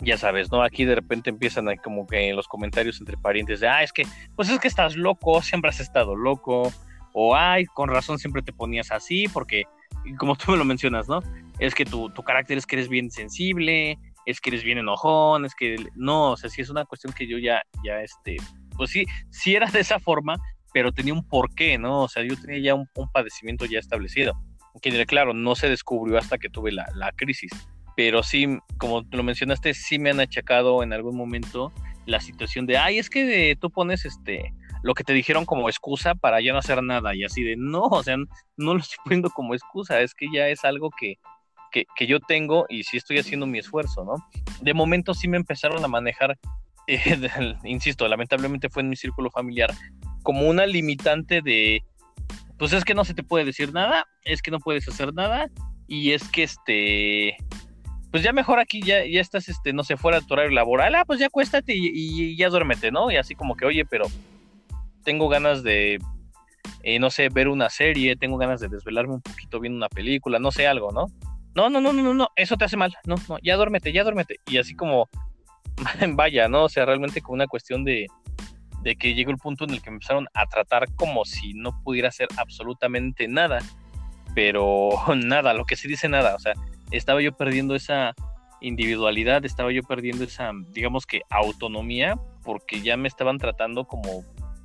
[0.00, 0.62] ya sabes, ¿no?
[0.62, 4.06] Aquí de repente empiezan a, como que los comentarios entre parientes de, ah, es que,
[4.34, 6.72] pues es que estás loco, siempre has estado loco,
[7.12, 9.64] o ay, con razón siempre te ponías así, porque,
[10.18, 11.20] como tú me lo mencionas, ¿no?
[11.58, 15.44] Es que tu, tu carácter es que eres bien sensible, es que eres bien enojón,
[15.44, 18.36] es que, no, o sea, sí es una cuestión que yo ya, ya, este,
[18.76, 20.36] pues sí, sí era de esa forma,
[20.72, 22.02] pero tenía un porqué, ¿no?
[22.02, 24.34] O sea, yo tenía ya un, padecimiento ya establecido,
[24.80, 27.52] que claro, no se descubrió hasta que tuve la, crisis,
[27.96, 31.72] pero sí, como lo mencionaste, sí me han achacado en algún momento
[32.06, 36.16] la situación de, ay, es que tú pones este lo que te dijeron como excusa
[36.16, 39.30] para ya no hacer nada y así de, no, o sea, no lo estoy poniendo
[39.30, 41.18] como excusa, es que ya es algo que,
[41.72, 44.14] que, yo tengo y sí estoy haciendo mi esfuerzo, ¿no?
[44.60, 46.38] De momento sí me empezaron a manejar
[47.64, 49.72] insisto, lamentablemente fue en mi círculo familiar,
[50.22, 51.82] como una limitante de,
[52.58, 55.48] pues es que no se te puede decir nada, es que no puedes hacer nada,
[55.86, 57.36] y es que este,
[58.10, 60.94] pues ya mejor aquí ya, ya estás, este, no sé, fuera de tu horario laboral,
[60.94, 63.10] ah, pues ya acuéstate y, y, ya duérmete, ¿no?
[63.10, 64.06] Y así como que, oye, pero
[65.04, 65.98] tengo ganas de,
[66.82, 70.38] eh, no sé, ver una serie, tengo ganas de desvelarme un poquito viendo una película,
[70.38, 71.06] no sé, algo, ¿no?
[71.54, 74.04] No, no, no, no, no, no, eso te hace mal, no, no, ya duérmete, ya
[74.04, 74.36] duérmete.
[74.46, 75.08] Y así como,
[76.14, 76.64] vaya, ¿no?
[76.64, 78.06] O sea, realmente con una cuestión de,
[78.82, 81.82] de que llegó el punto en el que me empezaron a tratar como si no
[81.82, 83.60] pudiera hacer absolutamente nada,
[84.34, 86.54] pero nada, lo que se dice nada, o sea,
[86.90, 88.14] estaba yo perdiendo esa
[88.60, 94.24] individualidad, estaba yo perdiendo esa, digamos que, autonomía, porque ya me estaban tratando como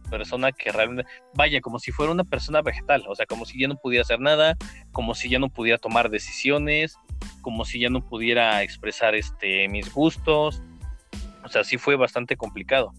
[0.09, 3.67] persona que realmente, vaya, como si fuera una persona vegetal, o sea, como si ya
[3.67, 4.57] no pudiera hacer nada,
[4.91, 6.95] como si ya no pudiera tomar decisiones,
[7.41, 10.61] como si ya no pudiera expresar este mis gustos.
[11.43, 12.91] O sea, sí fue bastante complicado.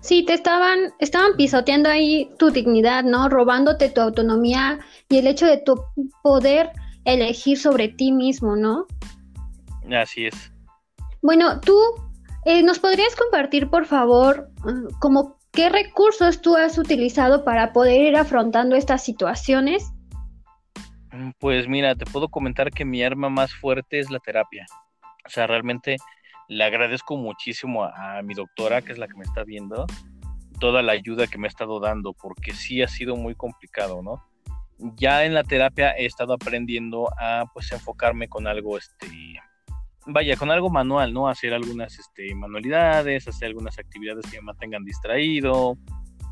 [0.00, 3.28] Sí, te estaban, estaban pisoteando ahí tu dignidad, ¿no?
[3.28, 5.80] Robándote tu autonomía y el hecho de tu
[6.22, 6.70] poder
[7.04, 8.86] elegir sobre ti mismo, ¿no?
[9.96, 10.52] Así es.
[11.20, 11.78] Bueno, tú,
[12.44, 18.00] eh, ¿nos podrías compartir, por favor, mm, como qué recursos tú has utilizado para poder
[18.00, 19.92] ir afrontando estas situaciones?
[21.12, 24.66] Mm, pues mira, te puedo comentar que mi arma más fuerte es la terapia.
[25.24, 25.96] O sea, realmente
[26.48, 29.86] le agradezco muchísimo a, mi doctora, que es la que me está viendo,
[30.58, 34.24] toda la ayuda que me ha estado dando, porque sí ha sido muy complicado, ¿no?
[34.96, 39.06] ya en la terapia he estado aprendiendo a pues enfocarme con algo este
[40.06, 44.84] vaya con algo manual no hacer algunas este, manualidades hacer algunas actividades que me mantengan
[44.84, 45.76] distraído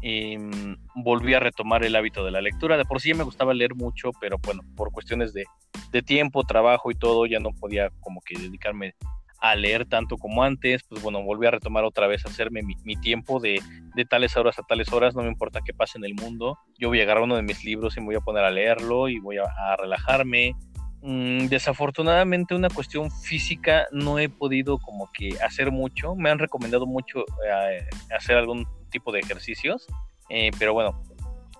[0.03, 2.77] em, volví a retomar el hábito de la lectura.
[2.77, 5.45] De por sí me gustaba leer mucho pero bueno por cuestiones de,
[5.93, 8.95] de tiempo trabajo y todo ya no podía como que dedicarme
[9.41, 12.97] a leer tanto como antes, pues bueno, volví a retomar otra vez, a hacerme mi,
[12.97, 13.61] tiempo de,
[13.95, 16.89] de, tales horas a tales horas, no me importa qué pase en el mundo, yo
[16.89, 19.19] voy a agarrar uno de mis libros y me voy a poner a leerlo y
[19.19, 20.55] voy a, relajarme.
[21.03, 26.87] Mm, desafortunadamente una cuestión física no he podido como que hacer mucho, me han recomendado
[26.87, 29.87] mucho eh, hacer algún tipo de ejercicios,
[30.29, 31.03] eh, pero bueno,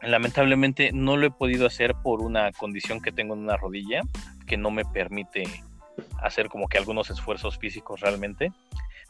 [0.03, 4.03] lamentablemente no lo he podido hacer por una condición que tengo en una rodilla
[4.47, 5.45] que no me permite
[6.21, 8.53] hacer como que algunos esfuerzos físicos realmente,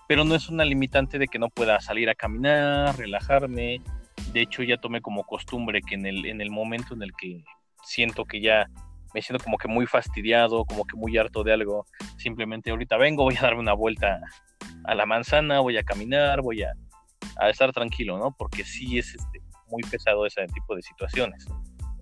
[0.07, 3.81] pero no es una limitante de que no pueda salir a caminar, relajarme.
[4.33, 7.45] De hecho, ya tomé como costumbre que en el, en el momento en el que
[7.85, 8.69] siento que ya
[9.15, 11.87] me siento como que muy fastidiado, como que muy harto de algo,
[12.17, 14.21] simplemente ahorita vengo, voy a darme una vuelta
[14.85, 16.73] a la manzana, voy a caminar, voy a,
[17.39, 18.35] a estar tranquilo, ¿no?
[18.37, 21.47] Porque sí es este, muy pesado ese tipo de situaciones.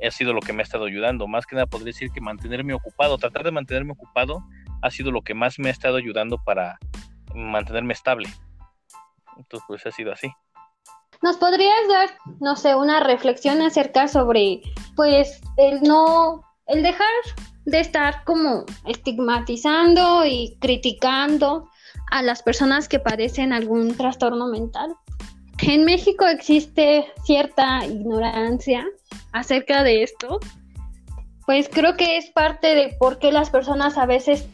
[0.05, 1.27] Ha sido lo que me ha estado ayudando.
[1.27, 4.45] Más que nada podría decir que mantenerme ocupado, tratar de mantenerme ocupado
[4.83, 6.79] ha sido lo que más me ha estado ayudando para
[7.35, 8.29] mantenerme estable.
[9.37, 10.33] Entonces, pues ha sido así.
[11.21, 14.61] ¿Nos podrías dar, no sé, una reflexión acerca sobre,
[14.95, 17.07] pues, el no, el dejar
[17.65, 21.69] de estar como estigmatizando y criticando
[22.11, 24.95] a las personas que padecen algún trastorno mental?
[25.63, 28.87] En México existe cierta ignorancia
[29.33, 30.39] acerca de esto.
[31.47, 34.47] Pues creo que es parte de por qué las personas a veces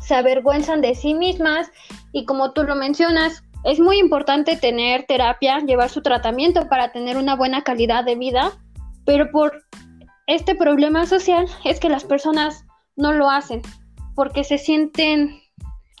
[0.00, 1.70] se avergüenzan de sí mismas
[2.12, 7.16] y como tú lo mencionas, es muy importante tener terapia, llevar su tratamiento para tener
[7.16, 8.52] una buena calidad de vida,
[9.06, 9.64] pero por
[10.26, 12.64] este problema social es que las personas
[12.96, 13.62] no lo hacen
[14.14, 15.40] porque se sienten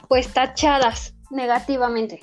[0.08, 2.20] pues tachadas negativamente.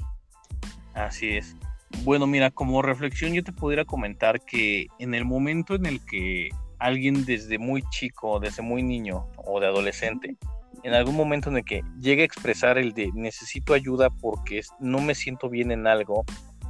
[0.93, 1.56] Así es.
[2.04, 6.49] Bueno, mira, como reflexión yo te pudiera comentar que en el momento en el que
[6.80, 10.38] alguien desde muy chico, desde muy niño o de adolescente
[10.84, 14.99] en algún momento en el que llegue a expresar el de necesito ayuda porque no
[14.99, 16.26] me siento bien en algo,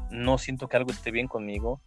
[0.10, 1.82] no siento que algo esté bien conmigo,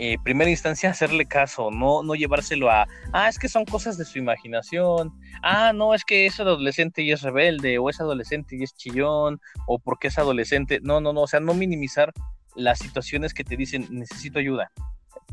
[0.00, 4.04] eh, primera instancia hacerle caso, no, no llevárselo a, ah, es que son cosas de
[4.04, 8.62] su imaginación, ah, no, es que es adolescente y es rebelde, o es adolescente y
[8.62, 12.12] es chillón, o porque es adolescente, no, no, no, o sea, no minimizar
[12.54, 14.70] las situaciones que te dicen necesito ayuda,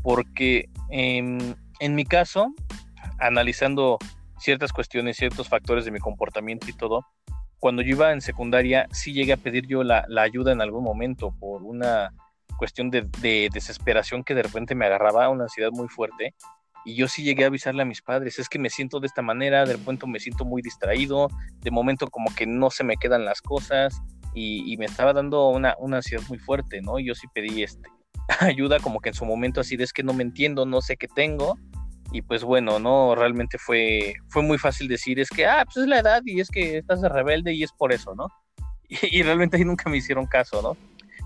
[0.02, 2.52] porque en mi caso,
[3.18, 3.98] analizando
[4.38, 7.06] ciertas cuestiones, ciertos factores de mi comportamiento y todo,
[7.58, 11.34] cuando yo iba en secundaria sí llegué a pedir yo la, ayuda en algún momento
[11.38, 12.12] por una
[12.56, 13.08] cuestión de,
[13.52, 16.34] desesperación que de repente me agarraba, una ansiedad muy fuerte.
[16.84, 19.20] Y yo sí llegué a avisarle a mis padres, es que me siento de esta
[19.20, 21.28] manera, de repente me siento muy distraído,
[21.58, 24.00] de momento como que no se me quedan las cosas
[24.34, 27.00] y, me estaba dando una, una ansiedad muy fuerte, ¿no?
[27.00, 27.88] Yo sí pedí este,
[28.40, 30.96] ayuda como que en su momento así de es que no me entiendo, no sé
[30.96, 31.56] qué tengo
[32.12, 35.86] y pues bueno, no, realmente fue, fue muy fácil decir, es que, ah, pues es
[35.86, 38.28] la edad y es que estás de rebelde y es por eso, ¿no?
[38.88, 40.76] Y, realmente ahí nunca me hicieron caso, ¿no?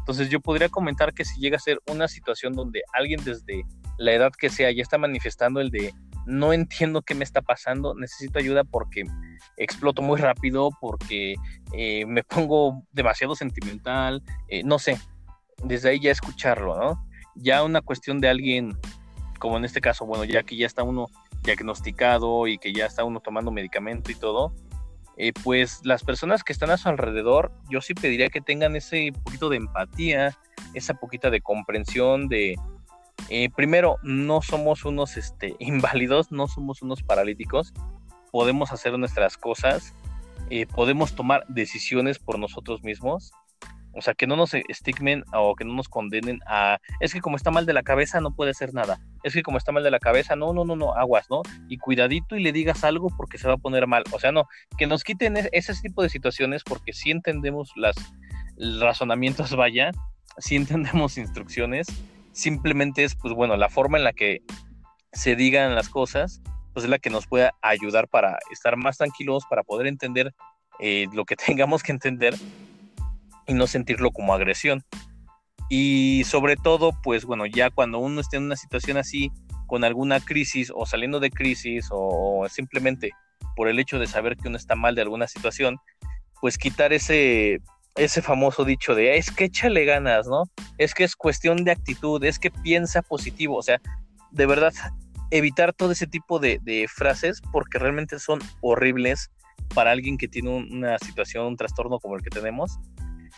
[0.01, 3.65] Entonces yo podría comentar que si llega a ser una situación donde alguien desde
[3.99, 5.95] la edad que sea ya está manifestando el de
[6.27, 9.05] no entiendo qué me está pasando, necesito ayuda porque
[9.57, 11.35] exploto muy rápido, porque
[11.73, 14.99] eh, me pongo demasiado sentimental, eh, no sé,
[15.65, 17.07] desde ahí ya escucharlo, ¿no?
[17.35, 18.77] Ya una cuestión de alguien,
[19.39, 21.07] como en este caso, bueno, ya que ya está uno
[21.43, 24.55] diagnosticado y que ya está uno tomando medicamento y todo,
[25.23, 29.13] eh, pues las personas que están a su alrededor, yo sí pediría que tengan ese
[29.23, 30.39] poquito de empatía,
[30.73, 32.57] esa poquita de comprensión de,
[33.29, 37.75] eh, primero, no somos unos este, inválidos, no somos unos paralíticos,
[38.33, 39.93] podemos hacer nuestras cosas,
[40.49, 43.33] eh, podemos tomar decisiones por nosotros mismos
[44.01, 47.37] o sea, que no nos estigmen o que no nos condenen a, es que como
[47.37, 48.99] está mal de la cabeza no puede hacer nada.
[49.23, 51.43] Es que como está mal de la cabeza, no, no, no, no, aguas, ¿no?
[51.69, 54.05] Y cuidadito y le digas algo porque se va a poner mal.
[54.13, 54.49] O sea, no,
[54.79, 57.95] que nos quiten ese tipo de situaciones porque sí entendemos las
[58.81, 59.91] razonamientos, vaya,
[60.39, 61.87] sí entendemos instrucciones.
[62.33, 64.41] Simplemente es, pues bueno, la forma en la que
[65.13, 66.41] se digan las cosas,
[66.73, 70.33] pues es la que nos puede ayudar para estar más tranquilos, para poder entender
[70.79, 72.35] eh, lo que tengamos que entender
[73.51, 74.85] y no sentirlo como agresión.
[75.69, 79.33] Y sobre todo, pues bueno, ya cuando uno esté en una situación así,
[79.67, 83.11] con alguna crisis o saliendo de crisis o, simplemente
[83.57, 85.79] por el hecho de saber que uno está mal de alguna situación,
[86.41, 87.61] pues quitar ese,
[87.97, 90.45] ese famoso dicho de es que échale ganas, ¿no?
[90.79, 93.81] Es que es cuestión de actitud, es que piensa positivo, o sea,
[94.31, 94.73] de verdad,
[95.33, 99.29] evitar todo ese tipo de, de frases porque realmente son horribles
[99.75, 102.79] para alguien que tiene una situación, un trastorno como el que tenemos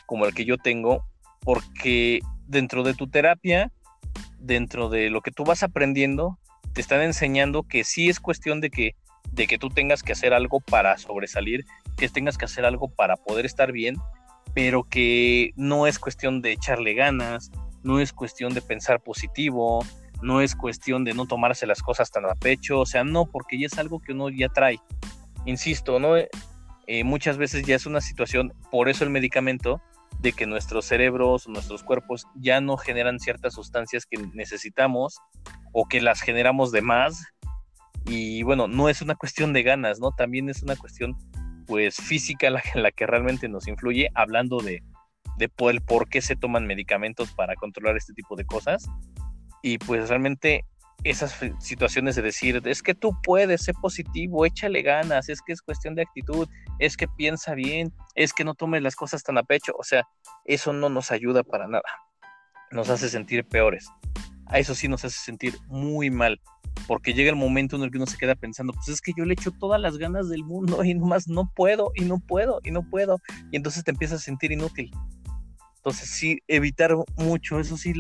[0.07, 1.05] como el que yo tengo,
[1.41, 3.73] porque dentro de tu terapia,
[4.39, 6.39] dentro de lo que tú vas aprendiendo,
[6.73, 8.95] te están enseñando que sí es cuestión de que,
[9.31, 11.65] de que tú tengas que hacer algo para sobresalir,
[11.97, 13.97] que tengas que hacer algo para poder estar bien,
[14.55, 17.51] pero que no es cuestión de echarle ganas,
[17.83, 19.85] no es cuestión de pensar positivo,
[20.23, 23.59] no es cuestión de no tomarse las cosas tan a pecho, o sea, no, porque
[23.59, 24.79] ya es algo que uno ya trae.
[25.45, 29.81] Insisto, no, eh, muchas veces ya es una situación, por eso el medicamento,
[30.23, 35.19] de que nuestros cerebros, nuestros cuerpos ya no generan ciertas sustancias que necesitamos
[35.73, 37.25] o que las generamos de más.
[38.07, 40.13] Y bueno, no es una cuestión de ganas, ¿no?
[40.13, 41.17] También es una cuestión
[41.67, 44.83] pues física la, la que realmente nos influye, hablando de,
[45.39, 48.89] de por, el por qué se toman medicamentos para controlar este tipo de cosas.
[49.61, 50.65] Y pues realmente
[51.05, 55.61] esas situaciones de decir, es que tú puedes, ser positivo, échale ganas, es que es
[55.61, 56.49] cuestión de actitud,
[56.79, 60.07] es que piensa bien, es que no tomes las cosas tan a pecho, o sea,
[60.45, 61.83] eso no nos ayuda para nada,
[62.71, 63.89] nos hace sentir peores,
[64.47, 66.41] a eso sí nos hace sentir muy mal,
[66.87, 69.25] porque llega el momento en el que uno se queda pensando, pues es que yo
[69.25, 72.71] le echo todas las ganas del mundo y nomás no puedo, y no puedo, y
[72.71, 73.19] no puedo,
[73.51, 74.93] y entonces te empiezas a sentir inútil.
[75.77, 77.93] Entonces sí, evitar mucho, eso sí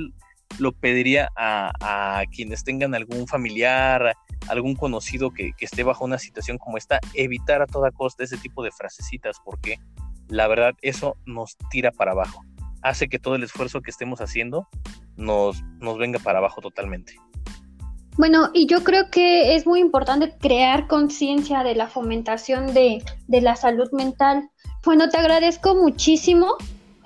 [0.58, 4.14] lo pediría a, quienes tengan algún familiar,
[4.48, 8.62] algún conocido que, esté bajo una situación como esta, evitar a toda costa ese tipo
[8.62, 9.78] de frasecitas, porque
[10.28, 12.42] la verdad eso nos tira para abajo,
[12.82, 14.68] hace que todo el esfuerzo que estemos haciendo
[15.16, 17.14] nos, nos venga para abajo totalmente.
[18.18, 23.40] Bueno, y yo creo que es muy importante crear conciencia de la fomentación de, de,
[23.40, 24.50] la salud mental.
[24.84, 26.56] Bueno, te agradezco muchísimo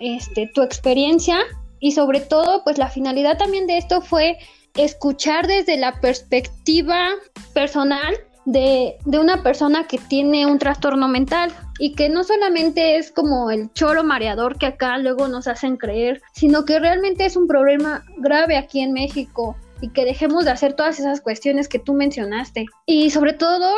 [0.01, 1.39] este, tu experiencia
[1.87, 4.39] y sobre todo, pues la finalidad también de esto fue
[4.75, 7.11] escuchar desde la perspectiva
[7.55, 8.13] personal
[8.45, 13.73] de, una persona que tiene un trastorno mental y que no solamente es como el
[13.73, 18.57] choro mareador que acá luego nos hacen creer, sino que realmente es un problema grave
[18.57, 22.67] aquí en México y que dejemos de hacer todas esas cuestiones que tú mencionaste.
[22.87, 23.73] Y sobre todo,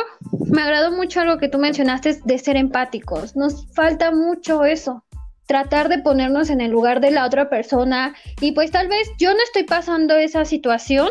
[0.47, 3.35] me agradó mucho algo que tú mencionaste de ser empáticos.
[3.35, 5.03] Nos falta mucho eso
[5.49, 9.31] tratar de ponernos en el lugar de la otra persona y pues tal vez yo
[9.33, 11.09] no estoy pasando esa situación,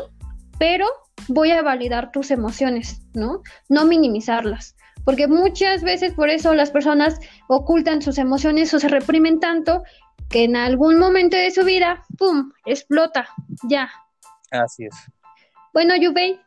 [0.60, 0.86] pero
[1.26, 3.42] voy a validar tus emociones, ¿no?
[3.68, 4.76] No minimizarlas.
[5.04, 7.18] Porque muchas veces por eso las personas
[7.48, 9.82] ocultan sus emociones o se reprimen tanto
[10.30, 13.26] que en algún momento de su vida, ¡pum!, explota.
[13.64, 13.90] Ya.
[14.52, 14.94] Así es.
[15.74, 16.38] Bueno, Yubei,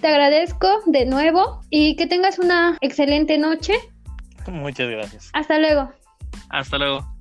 [0.00, 3.74] te agradezco de nuevo y que tengas una excelente noche.
[4.46, 5.28] Muchas gracias.
[5.34, 5.92] Hasta luego.
[6.48, 7.15] Hasta luego.